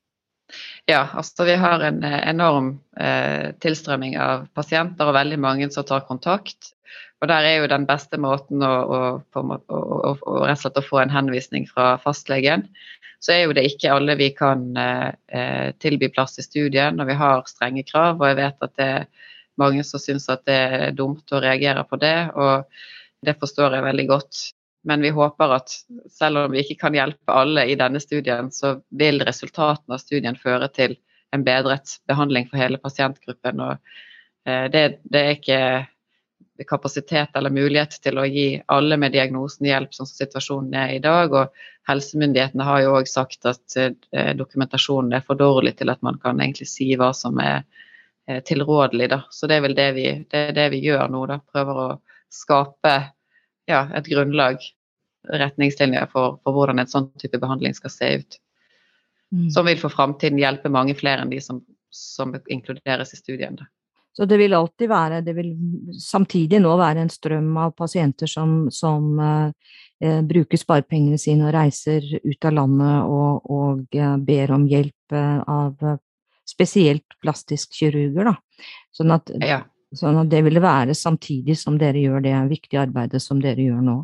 [0.87, 5.83] Ja, altså vi har en eh, enorm eh, tilstrømming av pasienter og veldig mange som
[5.83, 6.71] tar kontakt.
[7.19, 8.99] Og der er jo den beste måten å, å,
[9.35, 10.13] å,
[10.47, 12.67] å få en henvisning fra fastlegen.
[13.19, 17.11] Så er jo det ikke alle vi kan eh, eh, tilby plass i studien, og
[17.11, 18.21] vi har strenge krav.
[18.21, 19.07] Og jeg vet at det er
[19.59, 22.63] mange som syns at det er dumt å reagere på det, og
[23.27, 24.43] det forstår jeg veldig godt.
[24.87, 25.73] Men vi håper at
[26.11, 30.37] selv om vi ikke kan hjelpe alle i denne studien, så vil resultatene av studien
[30.39, 30.95] føre til
[31.35, 33.59] en bedret behandling for hele pasientgruppen.
[33.65, 33.73] Og
[34.47, 35.59] eh, det, det er ikke
[36.71, 41.03] kapasitet eller mulighet til å gi alle med diagnosen hjelp, sånn som situasjonen er i
[41.03, 41.35] dag.
[41.35, 46.15] Og helsemyndighetene har jo òg sagt at eh, dokumentasjonen er for dårlig til at man
[46.23, 47.59] kan egentlig si hva som er
[48.27, 49.11] eh, tilrådelig.
[49.13, 49.21] Da.
[49.35, 51.27] Så det er vel det vi, det, det vi gjør nå.
[51.27, 51.41] Da.
[51.51, 51.91] Prøver å
[52.33, 52.97] skape
[53.67, 54.63] ja, et grunnlag
[55.29, 58.37] retningslinjer for, for, hvordan en sånn type behandling skal se ut.
[59.33, 59.49] Mm.
[59.51, 61.59] Som vil for framtiden hjelpe mange flere enn de som,
[61.93, 63.59] som inkluderes i studien.
[64.17, 65.51] Så det vil alltid være, det vil
[66.01, 71.53] samtidig nå være en strøm av pasienter som, som eh, eh bruker sparepengene sine og
[71.53, 75.99] reiser ut av landet og, og eh, ber om hjelp eh, av
[76.47, 78.31] spesielt plastisk kirurger.
[78.31, 78.65] Da.
[78.95, 79.61] Sånn at, ja.
[79.93, 83.83] sånn at det vil være samtidig som dere gjør det viktige arbeidet som dere gjør
[83.85, 83.99] nå.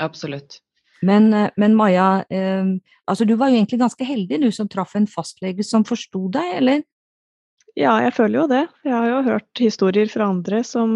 [0.00, 0.60] Absolutt.
[1.02, 2.64] Men, eh, men Maja, eh,
[3.10, 6.56] altså du var jo egentlig ganske heldig du som traff en fastlege som forsto deg,
[6.60, 6.82] eller?
[7.76, 8.66] Ja, jeg føler jo det.
[8.84, 10.92] Jeg har jo hørt historier fra andre som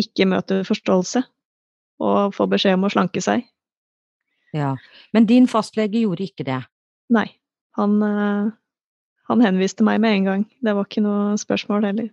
[0.00, 1.22] ikke møter forståelse,
[2.00, 3.44] og får beskjed om å slanke seg.
[4.56, 4.76] Ja,
[5.14, 6.62] Men din fastlege gjorde ikke det?
[7.12, 7.28] Nei.
[7.78, 8.50] Han, eh,
[9.30, 10.46] han henviste meg med en gang.
[10.58, 12.08] Det var ikke noe spørsmål heller.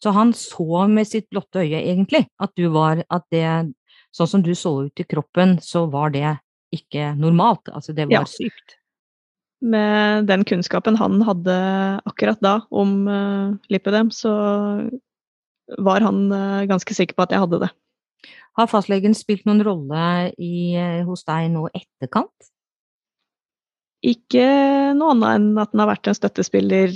[0.00, 3.74] Så han så med sitt blotte øye, egentlig, at du var At det
[4.14, 6.36] sånn som du så ut i kroppen, så var det
[6.74, 7.70] ikke normalt.
[7.74, 8.28] Altså, det var ja.
[8.28, 8.76] sykt.
[9.60, 11.54] Med den kunnskapen han hadde
[12.08, 14.32] akkurat da om uh, lipødem, så
[15.78, 17.70] var han uh, ganske sikker på at jeg hadde det.
[18.58, 22.50] Har fastlegen spilt noen rolle i, uh, hos deg nå etterkant?
[24.00, 24.46] Ikke
[24.96, 26.94] noe annet enn at den har vært en støttespiller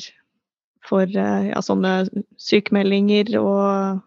[0.84, 2.06] for ja, sånne
[2.40, 4.00] sykemeldinger og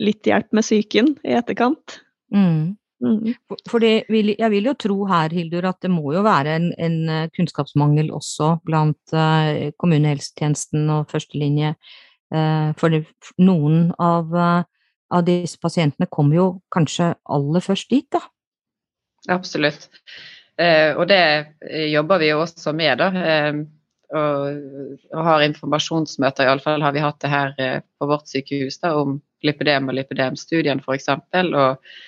[0.00, 2.01] litt hjelp med psyken i etterkant.
[2.34, 2.76] Mm.
[3.02, 3.34] Mm.
[3.66, 6.98] For vil, jeg vil jo tro her, Hildur, at det må jo være en, en
[7.10, 11.74] eh, kunnskapsmangel også blant uh, kommunehelsetjenesten og førstelinje.
[12.32, 13.02] Uh, for det,
[13.42, 14.62] noen av, uh,
[15.10, 18.22] av, disse pasientene kommer jo kanskje aller først dit, da.
[19.30, 19.90] Absolutt.
[20.98, 21.22] og det
[21.92, 23.08] jobber vi jo også med, da.
[24.12, 24.48] Og,
[25.14, 27.54] og, har informasjonsmøter, iallfall har vi hatt det her
[27.98, 31.08] på vårt sykehus da, om lipidem og lipidemstudien f.eks.
[31.12, 32.00] Og eh,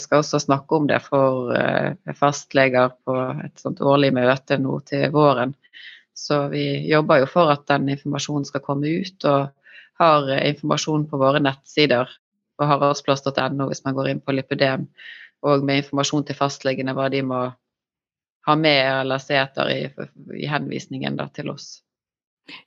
[0.00, 5.10] skal også snakke om det for eh, fastleger på et sånt årlig møte nå til
[5.12, 5.52] våren.
[6.16, 9.52] Så vi jobber jo for at den informasjonen skal komme ut, og
[10.00, 12.08] har informasjon på våre nettsider
[12.56, 14.88] på haraldsplass.no hvis man går inn på lipidem.
[15.40, 17.38] og med informasjon til fastlegene hva de må
[18.46, 19.78] ha med eller se etter i,
[20.36, 21.78] i henvisningen da, til oss.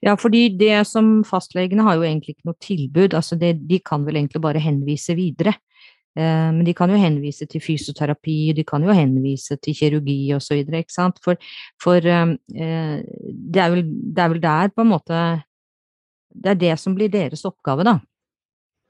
[0.01, 4.05] Ja, fordi det som fastlegene har jo egentlig ikke noe tilbud, altså det, de kan
[4.07, 5.53] vel egentlig bare henvise videre.
[6.14, 10.61] Eh, men de kan jo henvise til fysioterapi, de kan jo henvise til kirurgi osv.,
[10.61, 11.18] ikke sant.
[11.24, 11.39] For,
[11.82, 15.24] for eh, det, er vel, det, er vel, der på en måte
[16.34, 17.97] Det er det som blir deres oppgave, da.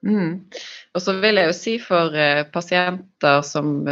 [0.03, 0.45] Mm.
[0.95, 2.15] Og så vil jeg jo si for
[2.51, 3.85] pasienter som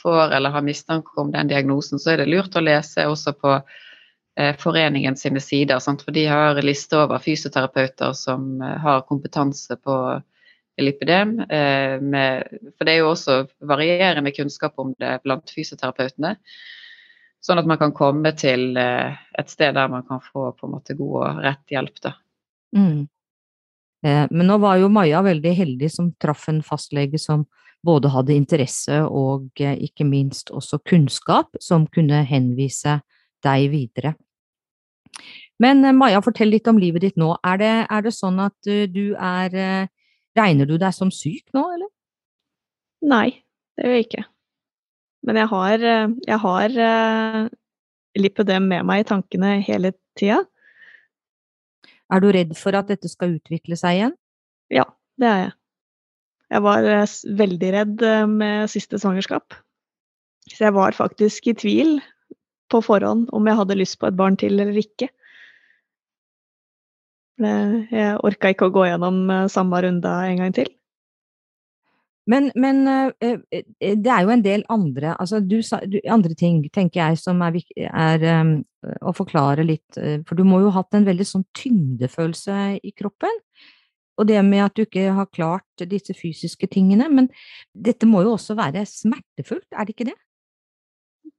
[0.00, 3.54] får eller har mistanke om den diagnosen, så er det lurt å lese også på
[4.60, 5.80] foreningen sine sider.
[5.80, 9.96] For de har liste over fysioterapeuter som har kompetanse på
[10.80, 11.34] lipidem.
[11.42, 13.34] Med, for det er jo også
[13.68, 16.36] varierende kunnskap om det blant fysioterapeutene.
[17.44, 20.96] Sånn at man kan komme til et sted der man kan få på en måte
[20.96, 22.00] god og rett hjelp.
[22.04, 22.14] da.
[22.76, 23.08] Mm.
[24.06, 27.46] Eh, men nå var jo Maja veldig heldig som traff en fastlege som
[27.86, 32.98] både hadde interesse og eh, ikke minst også kunnskap som kunne henvise
[33.46, 34.14] deg videre.
[35.62, 37.34] Men eh, Maja, fortell litt om livet ditt nå.
[37.46, 39.88] Er det, er det sånn at du er
[40.38, 41.90] Regner du deg som syk nå, eller?
[43.08, 43.28] Nei,
[43.76, 44.24] det gjør jeg ikke.
[45.28, 45.84] Men jeg har,
[46.26, 46.76] jeg har
[48.18, 50.40] lipødem med meg i tankene hele tida.
[52.12, 54.16] Er du redd for at dette skal utvikle seg igjen?
[54.72, 54.84] Ja,
[55.20, 55.52] det er jeg.
[56.52, 59.56] Jeg var eh, veldig redd eh, med siste svangerskap.
[60.50, 61.96] Så jeg var faktisk i tvil
[62.72, 65.08] på forhånd om jeg hadde lyst på et barn til eller ikke.
[67.44, 70.70] Jeg orka ikke å gå gjennom eh, samme runde en gang til.
[72.30, 75.58] Men, men eh, eh, det er jo en del andre, altså du,
[75.90, 78.54] du, andre ting, tenker jeg, som er, er um,
[79.02, 83.42] å forklare litt For du må jo ha hatt en veldig sånn tyngdefølelse i kroppen.
[84.20, 87.08] Og det med at du ikke har klart disse fysiske tingene.
[87.10, 87.30] Men
[87.72, 90.18] dette må jo også være smertefullt, er det ikke det?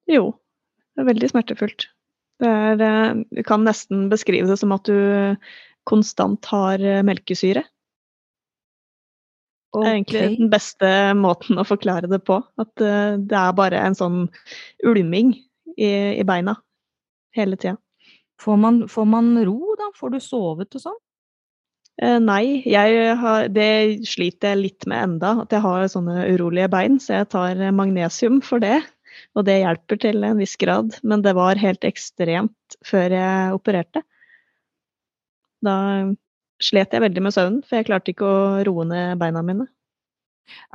[0.09, 0.31] Jo,
[0.95, 1.87] det er veldig smertefullt.
[2.43, 4.97] Det er, du kan nesten beskrive det som at du
[5.89, 7.63] konstant har melkesyre.
[9.73, 12.37] Det er egentlig den beste måten å forklare det på.
[12.61, 14.19] At uh, det er bare en sånn
[14.85, 15.33] ulming
[15.73, 16.59] i, i beina
[17.33, 17.79] hele tida.
[18.41, 19.89] Får man, får man, ro, da?
[19.97, 20.99] Får du sovet og sånn?
[22.01, 22.63] Eh, nei,
[23.21, 27.29] har, det sliter jeg litt med enda, at jeg har sånne urolige bein, så jeg
[27.33, 28.79] tar magnesium for det.
[29.37, 34.01] Og det hjelper til en viss grad, men det var helt ekstremt før jeg opererte.
[35.63, 35.75] Da
[36.63, 39.67] slet jeg veldig med søvnen, for jeg klarte ikke å roe ned beina mine.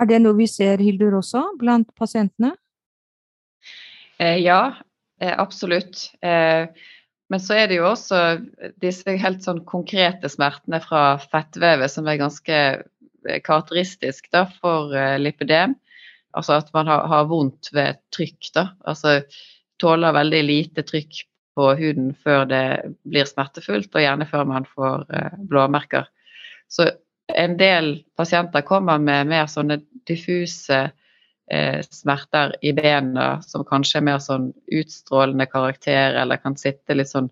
[0.01, 2.55] Er det noe vi ser, Hildur, også blant pasientene?
[4.19, 4.79] Eh, ja,
[5.21, 6.09] eh, absolutt.
[6.25, 6.67] Eh,
[7.29, 8.21] men så er det jo også
[8.81, 15.19] disse helt sånn konkrete smertene fra fettvevet som er ganske eh, karakteristisk da, for eh,
[15.21, 15.77] lipidem.
[16.37, 18.51] Altså at man har, har vondt ved trykk.
[18.57, 19.21] da, altså
[19.79, 21.21] Tåler veldig lite trykk
[21.59, 22.65] på huden før det
[23.09, 26.07] blir smertefullt, og gjerne før man får eh, blåmerker.
[26.71, 26.87] Så
[27.35, 30.79] en del pasienter kommer med mer sånne diffuse
[31.51, 37.11] eh, smerter i bena som kanskje er mer sånn utstrålende karakter, eller kan sitte litt
[37.11, 37.31] sånn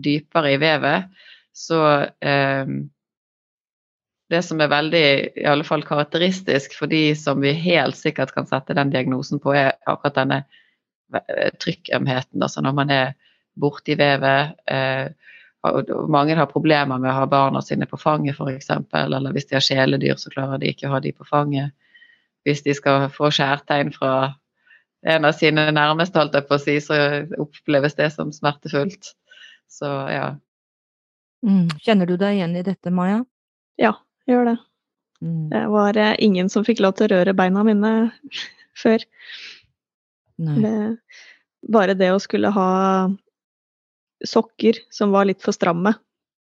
[0.00, 1.10] dypere i vevet.
[1.54, 1.80] Så
[2.24, 2.74] eh,
[4.30, 5.06] det som er veldig
[5.42, 9.52] i alle fall karakteristisk for de som vi helt sikkert kan sette den diagnosen på,
[9.54, 10.40] er akkurat denne
[11.14, 12.42] eh, trykkømheten.
[12.42, 13.14] Altså når man er
[13.60, 14.54] borti vevet.
[14.70, 15.08] Eh,
[16.12, 18.70] mange har problemer med å ha barna sine på fanget f.eks.
[19.00, 21.72] Eller hvis de har kjæledyr, så klarer de ikke å ha de på fanget.
[22.44, 24.34] Hvis de skal få skjærtegn fra
[25.04, 26.98] en av sine nærmeste, holdt jeg på å si, så
[27.40, 29.14] oppleves det som smertefullt.
[29.72, 30.34] Så ja.
[31.44, 31.68] Mm.
[31.84, 33.22] Kjenner du deg igjen i dette, Maja?
[33.80, 33.94] Ja,
[34.24, 34.58] jeg gjør det.
[35.24, 35.48] Mm.
[35.52, 37.92] Det var eh, ingen som fikk lov til å røre beina mine
[38.82, 39.04] før.
[40.36, 40.76] Det,
[41.72, 42.70] bare det å skulle ha
[44.28, 45.94] sokker som var litt for stramme.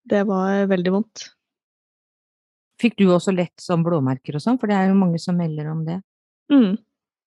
[0.07, 1.30] Det var veldig vondt.
[2.82, 5.72] Fikk du også lett sånn blåmerker og sånn, for det er jo mange som melder
[5.72, 5.97] om det?
[6.53, 6.78] Mm,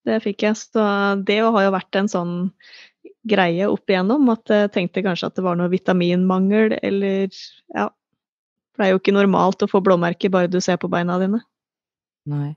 [0.07, 0.59] det fikk jeg.
[0.61, 0.85] Så
[1.27, 2.35] det har jo vært en sånn
[3.29, 7.27] greie opp igjennom at jeg tenkte kanskje at det var noe vitaminmangel eller
[7.75, 7.91] ja.
[8.71, 11.43] For det er jo ikke normalt å få blåmerker bare du ser på beina dine.
[12.31, 12.53] Nei.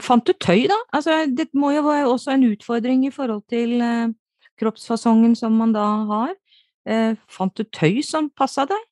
[0.00, 0.78] Fant du tøy, da?
[0.94, 4.12] Altså, det må jo være også en utfordring i forhold til eh,
[4.62, 6.32] kroppsfasongen som man da har.
[6.88, 8.88] Eh, fant du tøy som passa deg?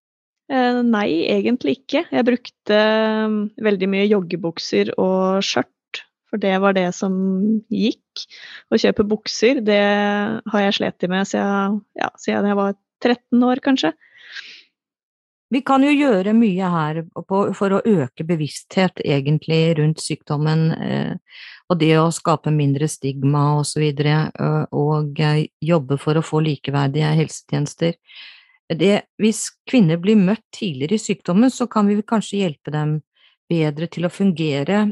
[0.51, 2.05] Eh, nei, egentlig ikke.
[2.11, 3.37] Jeg brukte eh,
[3.67, 7.15] veldig mye joggebukser og skjørt, for det var det som
[7.71, 8.27] gikk.
[8.71, 13.63] Å kjøpe bukser, det har jeg slitt med siden, ja, siden jeg var 13 år,
[13.65, 13.95] kanskje.
[15.51, 21.41] Vi kan jo gjøre mye her for å øke bevissthet egentlig rundt sykdommen, eh,
[21.71, 25.23] og det å skape mindre stigma osv., og, og
[25.59, 27.99] jobbe for å få likeverdige helsetjenester.
[28.71, 33.01] Det, hvis kvinner blir møtt tidligere i sykdommen, så kan vi kanskje hjelpe dem
[33.51, 34.85] bedre til å fungere,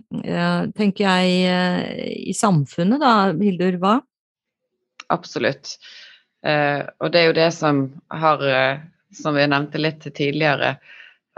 [0.74, 3.92] tenker jeg, i samfunnet da, Hildur, hva?
[5.14, 5.76] Absolutt.
[6.42, 8.42] Og det er jo det som har
[9.14, 10.76] som vi nevnte litt tidligere,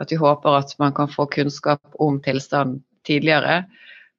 [0.01, 3.65] at vi håper at man kan få kunnskap om tilstanden tidligere.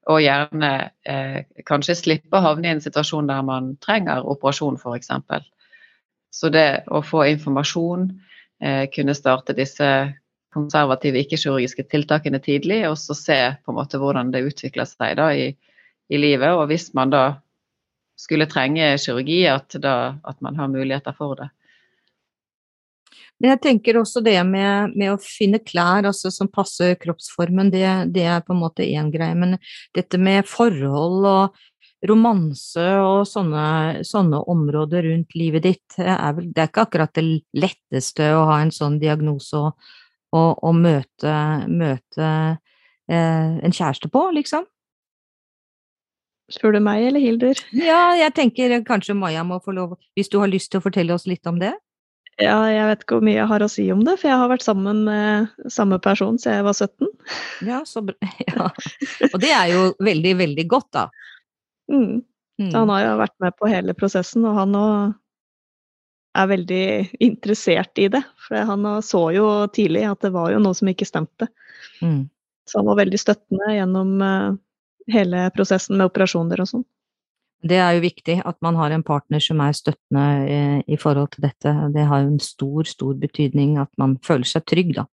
[0.10, 0.72] Og gjerne
[1.06, 5.12] eh, kanskje slippe å havne i en situasjon der man trenger operasjon, f.eks.
[6.34, 8.08] Så det å få informasjon,
[8.64, 9.92] eh, kunne starte disse
[10.52, 15.30] konservative ikke-kirurgiske tiltakene tidlig, og så se på en måte hvordan det utvikler seg da
[15.38, 15.52] i,
[16.12, 16.58] i livet.
[16.58, 17.24] Og hvis man da
[18.20, 21.50] skulle trenge kirurgi, at, da, at man har muligheter for det.
[23.42, 27.86] Men jeg tenker også det med, med å finne klær altså, som passer kroppsformen, det,
[28.14, 29.34] det er på en måte én greie.
[29.38, 29.58] Men
[29.98, 31.62] dette med forhold og
[32.08, 37.26] romanse og sånne, sånne, områder rundt livet ditt, er vel, det er ikke akkurat det
[37.58, 39.92] letteste å ha en sånn diagnose og,
[40.34, 41.36] og, og møte,
[41.70, 42.30] møte
[43.10, 44.66] eh, en kjæreste på, liksom.
[46.52, 47.62] Spør du meg eller Hildur?
[47.72, 51.16] Ja, jeg tenker kanskje Maja må få lov, hvis du har lyst til å fortelle
[51.16, 51.74] oss litt om det?
[52.42, 54.50] Ja, jeg vet ikke hvor mye jeg har å si om det, for jeg har
[54.52, 57.10] vært sammen med samme person siden jeg var 17.
[57.70, 58.18] Ja, så bra.
[58.52, 58.70] Ja.
[59.32, 61.08] Og det er jo veldig, veldig godt, da.
[61.92, 62.22] Mm.
[62.62, 62.72] Mm.
[62.76, 64.76] Han har jo vært med på hele prosessen, og han
[66.38, 66.84] er veldig
[67.24, 68.22] interessert i det.
[68.48, 71.50] For han så jo tidlig at det var jo noe som ikke stemte.
[72.02, 72.26] Mm.
[72.70, 74.50] Så han var veldig støttende gjennom eh,
[75.12, 76.86] hele prosessen med operasjoner og sånn.
[77.62, 80.98] Det er jo viktig at man har en partner som er støttende i, eh, i
[80.98, 81.74] forhold til dette.
[81.94, 85.06] Det har jo en stor, stor betydning at man føler seg trygg, da.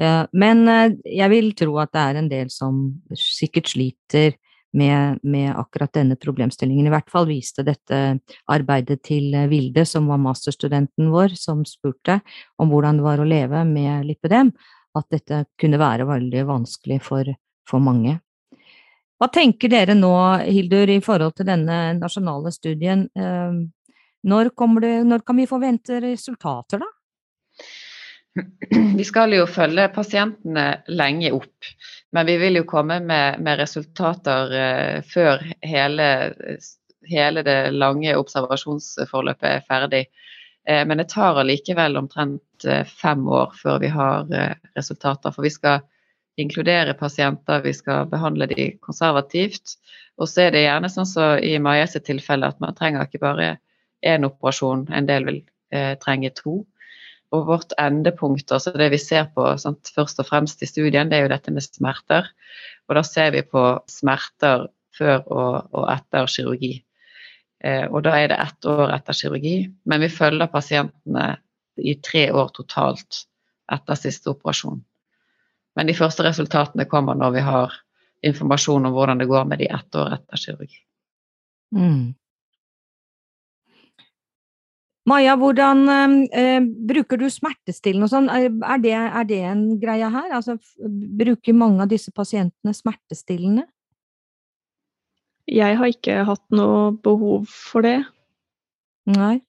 [0.00, 4.38] Eh, men eh, jeg vil tro at det er en del som sikkert sliter
[4.72, 6.86] med, med, akkurat denne problemstillingen.
[6.86, 8.00] I hvert fall viste dette
[8.48, 12.20] arbeidet til Vilde, som var masterstudenten vår, som spurte
[12.56, 14.54] om hvordan det var å leve med lipødem,
[14.96, 17.28] at dette kunne være veldig vanskelig for,
[17.68, 18.20] for mange.
[19.20, 20.14] Hva tenker dere nå,
[20.46, 23.02] Hildur, i forhold til denne nasjonale studien?
[23.12, 23.66] Ehm,
[24.24, 24.48] når,
[24.80, 26.88] det, når kan vi forvente resultater, da?
[28.70, 31.68] Vi skal jo følge pasientene lenge opp,
[32.14, 36.06] men vi vil jo komme med, med resultater uh, før hele,
[37.10, 40.04] hele, det lange observasjonsforløpet er ferdig.
[40.64, 44.30] Uh, men det tar allikevel omtrent uh, fem år før vi har
[44.78, 45.34] resultater.
[45.34, 45.82] For vi skal
[46.40, 49.76] inkludere pasienter, vi skal behandle de konservativt.
[50.20, 53.22] Og så er det gjerne sånn som så i Majas tilfelle at man trenger ikke
[53.22, 53.54] bare
[54.06, 55.40] én operasjon, en del vil
[55.72, 56.60] eh, trenge to.
[57.30, 61.18] Og vårt endepunkt, altså det vi ser på sant, først og fremst i studien, det
[61.18, 62.28] er jo dette med smerter.
[62.88, 64.66] Og da ser vi på smerter
[64.98, 66.72] før og, og etter kirurgi.
[67.64, 71.34] Eh, og da er det ett år etter kirurgi, men vi følger pasientene
[71.80, 73.24] i tre år totalt
[73.72, 74.80] etter siste operasjon.
[75.78, 77.76] Men de første resultatene kommer når vi har
[78.26, 80.80] informasjon om hvordan det går med de ett år etter kirurgi.
[81.76, 82.14] Mm.
[85.08, 86.60] Maja, hvordan eh,
[86.90, 88.28] bruker du smertestillende og sånn?
[88.30, 90.28] Er det, er det, en greie her?
[90.36, 90.58] Altså,
[91.18, 93.64] bruker mange av disse pasientene smertestillende?
[95.50, 97.98] Jeg har ikke hatt noe behov for det.
[99.10, 99.40] Nei.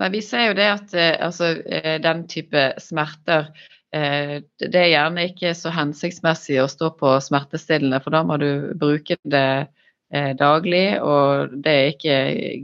[0.00, 3.50] Nei, vi ser jo det at eh, altså, eh, den type smerter
[3.94, 9.16] det er gjerne ikke så hensiktsmessig å stå på smertestillende, for da må du bruke
[9.22, 9.46] det
[10.10, 12.16] eh, daglig, og det er ikke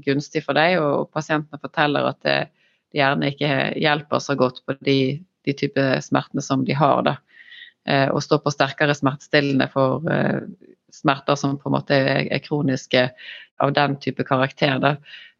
[0.07, 0.81] gunstig for deg.
[0.83, 2.39] Og pasientene forteller at det
[2.99, 4.99] gjerne ikke hjelper så godt på de,
[5.47, 7.05] de type smertene som de har.
[7.07, 7.17] da.
[7.87, 10.11] Eh, å stå på sterkere smertestillende for
[10.91, 13.07] smerter som på en måte er kroniske
[13.63, 14.81] av den type karakter.
[14.83, 14.97] Da.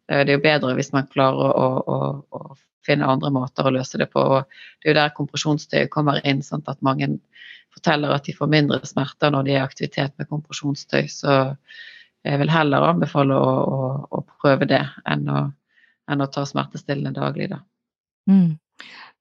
[0.07, 3.99] Det er jo bedre hvis man klarer å, å, å finne andre måter å løse
[4.01, 4.21] det på.
[4.21, 4.43] Og
[4.81, 6.41] det er jo der kompresjonstøy kommer inn.
[6.45, 6.69] Sant?
[6.71, 7.13] At mange
[7.71, 11.05] forteller at de får mindre smerter når de er i aktivitet med kompresjonstøy.
[11.11, 11.37] Så
[12.25, 15.45] jeg vil heller anbefale å, å, å prøve det enn å,
[16.11, 17.61] enn å, ta smertestillende daglig, da.
[18.29, 18.57] Mm.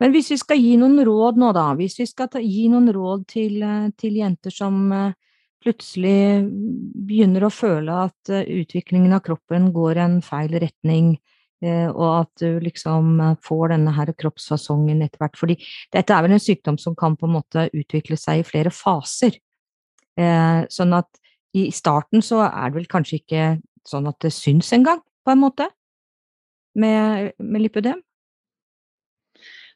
[0.00, 1.70] Men hvis vi skal gi noen råd nå, da.
[1.76, 3.64] Hvis vi skal ta, gi noen råd til,
[4.00, 5.12] til jenter som uh,
[5.60, 6.46] plutselig
[7.08, 11.39] begynner å føle at uh, utviklingen av kroppen går en feil retning, Eh,
[11.92, 15.38] og at du liksom eh, får denne her kroppsfasongen etter hvert.
[15.40, 15.58] Fordi
[15.92, 19.36] dette er vel en sykdom som kan på en måte utvikle seg i flere faser.
[20.20, 21.20] Eh, sånn at
[21.56, 23.44] i starten så er det vel kanskje ikke
[23.88, 25.66] sånn at det syns engang, på en måte,
[26.78, 27.98] med, med lipødem?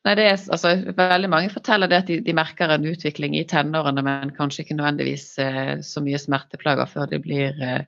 [0.05, 3.47] Nei, det er, altså, veldig Mange forteller det at de, de, merker en utvikling i
[3.49, 7.87] tenårene, men kanskje ikke nødvendigvis eh, så mye smerteplager før de blir eh,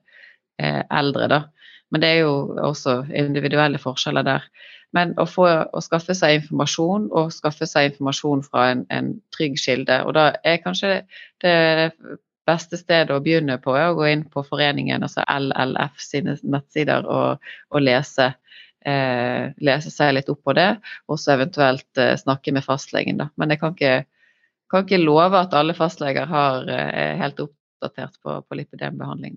[0.62, 1.28] eh, eldre.
[1.28, 1.40] da.
[1.94, 4.46] Men det er jo også individuelle forskjeller der.
[4.96, 9.58] Men å, få, å skaffe seg informasjon, og skaffe seg informasjon fra en, en trygg
[9.60, 10.00] kilde.
[10.06, 11.00] Og da er kanskje
[11.44, 11.56] det
[12.46, 17.06] beste stedet å begynne på er å gå inn på foreningen, altså LLF sine nettsider,
[17.10, 18.32] og, og lese
[18.86, 20.68] eh, lese seg litt opp på det,
[21.10, 23.18] og så eventuelt eh, snakke med fastlegen.
[23.20, 23.30] Da.
[23.40, 23.96] Men jeg kan ikke,
[24.72, 29.36] kan ikke love at alle fastleger har, eh, er helt oppdatert på, på lipidembehandling.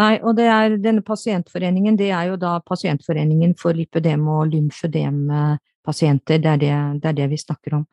[0.00, 6.42] Nei, og det er denne pasientforeningen, det er jo da pasientforeningen for lipødem og lymfødempasienter.
[6.42, 7.86] Det, det, det er det vi snakker om.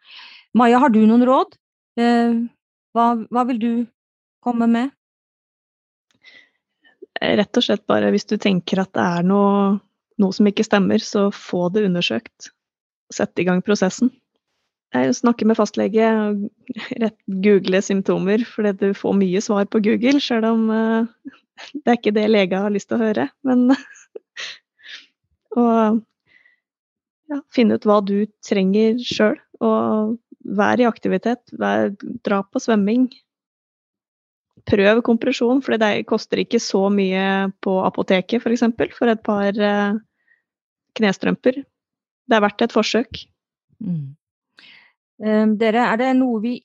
[0.57, 1.55] Maja, har du noen råd?
[1.99, 2.41] Eh,
[2.95, 3.71] hva, hva vil du
[4.43, 4.91] komme med?
[7.21, 9.79] Rett og slett bare hvis du tenker at det er noe
[10.21, 12.51] noe som ikke stemmer, så få det undersøkt.
[13.13, 14.11] Sett i gang prosessen.
[14.91, 16.47] Jeg snakker med fastlege og
[17.43, 21.37] google symptomer, fordi du får mye svar på Google, sjøl om uh,
[21.73, 23.27] det er ikke det lege har lyst til å høre.
[23.47, 23.71] Men
[25.59, 26.01] Og
[27.31, 30.17] ja, finne ut hva du trenger sjøl, og
[30.57, 31.43] vær i aktivitet.
[31.59, 31.91] Vær,
[32.25, 33.09] dra på svømming.
[34.69, 38.43] Prøv kompresjon, for det koster ikke så mye på apoteket f.eks.
[38.43, 39.99] For, eksempel, for et par uh,
[40.99, 41.61] knestrømper.
[42.29, 43.23] Det er verdt et forsøk.
[43.81, 44.11] Mm.
[45.21, 46.55] Um, dere, er det noe vi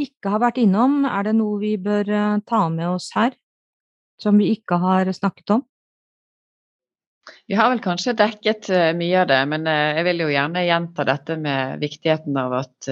[0.00, 1.04] ikke har vært innom?
[1.08, 3.32] Er det noe vi bør uh, ta med oss her,
[4.20, 5.64] som vi ikke har snakket om?
[7.50, 10.66] Vi har vel kanskje dekket uh, mye av det, men uh, jeg vil jo gjerne
[10.66, 12.90] gjenta dette med viktigheten av at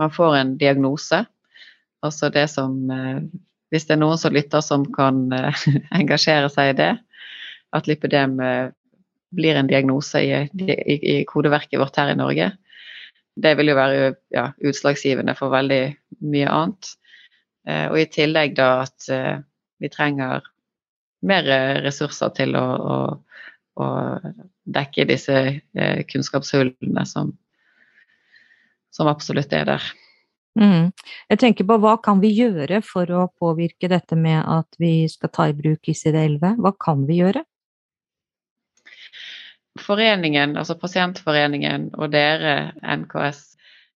[0.00, 1.24] man får en diagnose.
[2.02, 2.74] Altså det som
[3.70, 5.30] Hvis det er noen som lytter som kan
[6.00, 6.92] engasjere seg i det,
[7.72, 8.36] at lipidem
[9.32, 12.50] blir en diagnose i, i, i, kodeverket vårt her i Norge.
[13.34, 15.82] Det vil jo være ja, utslagsgivende for veldig
[16.28, 16.90] mye annet.
[17.68, 19.38] Eh, og i tillegg da at eh,
[19.82, 20.44] vi trenger
[21.22, 21.48] mer
[21.84, 22.96] ressurser til å, å,
[23.82, 23.88] å
[24.78, 27.34] dekke disse eh, kunnskapshullene som,
[28.94, 29.90] som absolutt er der.
[30.58, 30.90] Mm.
[31.32, 35.32] Jeg tenker på hva kan vi gjøre for å påvirke dette med at vi skal
[35.32, 36.58] ta i bruk ICD-11?
[36.60, 37.46] Hva kan vi gjøre?
[39.80, 43.51] foreningen, altså Pasientforeningen og dere, NKS, eh,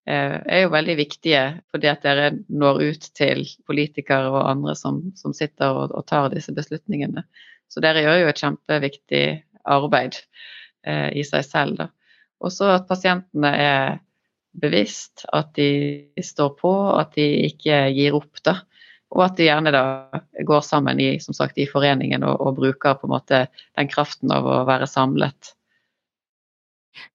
[0.07, 1.41] er jo veldig viktige
[1.71, 6.29] fordi at dere når ut til politikere og andre som, som sitter og, og, tar
[6.31, 7.25] disse beslutningene.
[7.67, 9.23] Så dere gjør jo et kjempeviktig
[9.67, 10.19] arbeid
[10.87, 11.81] eh, i seg selv.
[11.81, 11.89] da.
[12.39, 13.97] Også at pasientene er
[14.57, 18.41] bevisst, at de står på, at de ikke gir opp.
[18.45, 18.59] da.
[19.15, 19.83] Og at de gjerne da
[20.47, 23.45] går sammen i, som sagt, i foreningen og, og bruker på en måte
[23.77, 25.53] den kraften av å være samlet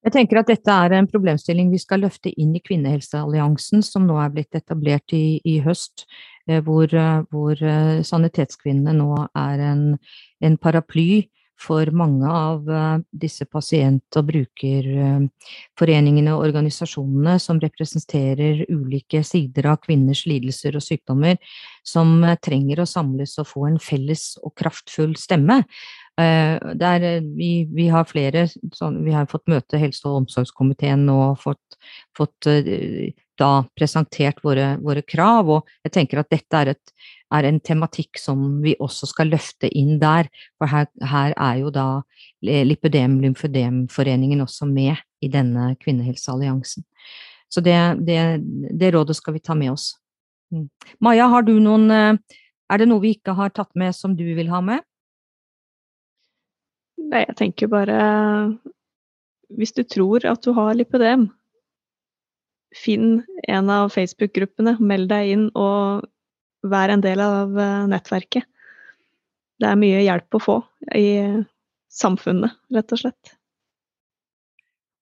[0.03, 4.16] jeg tenker at dette er en problemstilling vi skal løfte inn i Kvinnehelsealliansen, som nå
[4.22, 6.07] er blitt etablert i, i høst,
[6.49, 9.85] eh, hvor, eh, hvor, eh, Sanitetskvinnene nå er en,
[10.43, 11.28] en, paraply
[11.62, 12.66] for mange av
[13.14, 21.39] disse pasient- og brukerforeningene og organisasjonene som representerer ulike sider av kvinners lidelser og sykdommer,
[21.87, 25.62] som trenger å samles og få en felles og kraftfull stemme.
[26.21, 28.45] Eh, der eh, vi, vi, har flere
[28.77, 31.79] sånn, Vi har fått møte helse- og omsorgskomiteen og fått,
[32.17, 35.49] fått eh, da presentert våre, våre, krav.
[35.49, 36.93] Og jeg tenker at dette er, et,
[37.33, 40.29] er, en tematikk som vi også skal løfte inn der.
[40.61, 41.87] For her, her er jo da
[42.45, 46.85] Lipødem Lymfødemforeningen også med i denne kvinnehelsealliansen.
[47.49, 48.21] Så det, det,
[48.69, 49.95] det, rådet skal vi ta med oss.
[50.53, 50.69] Mm.
[51.01, 54.49] Maja, har du noen Er det noe vi ikke har tatt med som du vil
[54.53, 54.85] ha med?
[57.11, 57.98] Nei, jeg tenker bare
[59.53, 61.26] Hvis du tror at du har lipødem,
[62.72, 66.07] finn en av Facebook-gruppene, meld deg inn og
[66.64, 68.46] vær en del av eh, nettverket.
[69.61, 70.57] Det er mye hjelp å få
[70.96, 71.07] i
[71.92, 73.34] samfunnet, rett og slett.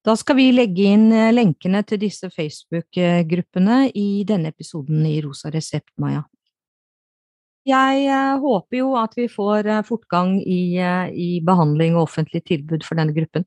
[0.05, 5.53] Da skal vi legge inn eh, lenkene til disse Facebook-gruppene i denne episoden i Rosa
[5.53, 6.25] resept, Maja.
[7.69, 12.41] Jeg eh, håper jo at vi får eh, fortgang i, eh, i, behandling og offentlig
[12.49, 13.47] tilbud for denne gruppen.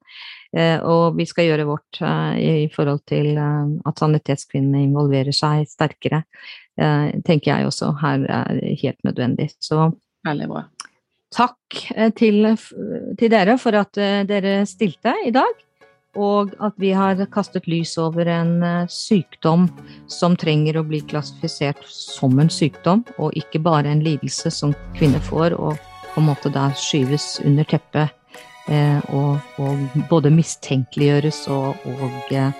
[0.53, 1.97] Og vi skal gjøre vårt
[2.37, 6.19] i forhold til at sanitetskvinnene involverer seg sterkere.
[7.25, 9.47] Tenker jeg også her er helt nødvendig.
[9.57, 9.87] Så
[10.29, 10.61] Veldig bra.
[11.33, 11.79] Takk
[12.21, 12.51] til,
[13.17, 13.97] til dere for at
[14.29, 15.62] dere stilte i dag
[16.15, 19.67] og at vi har kastet lys over en eh, sykdom
[20.11, 25.23] som trenger å bli klassifisert som en sykdom, og ikke bare en lidelse som kvinner
[25.25, 25.79] får, og
[26.13, 28.13] på en måte da skyves under teppet
[28.69, 32.53] eh, og, og, både mistenkeliggjøres og, og, eh,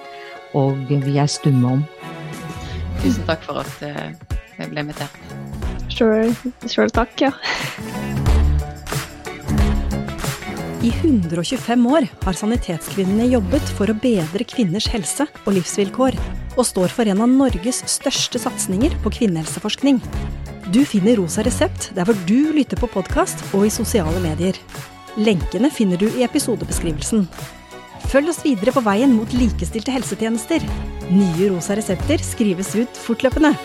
[0.58, 1.86] og vi er stumme om.
[3.04, 3.82] Tusen takk for at
[4.58, 5.18] jeg ble invitert.
[5.94, 7.34] Sjøl takk, ja.
[10.84, 16.18] I 125 år har Sanitetskvinnene jobbet for å bedre kvinners helse og livsvilkår,
[16.58, 20.02] og står for en av Norges største satsinger på kvinnehelseforskning.
[20.76, 24.60] Du finner Rosa resept der hvor du lytter på podkast og i sosiale medier.
[25.16, 27.30] Lenkene finner du i episodebeskrivelsen.
[28.12, 30.68] Følg oss videre på veien mot likestilte helsetjenester.
[31.14, 33.56] Nye rosa resepter skrives ut fortløpende.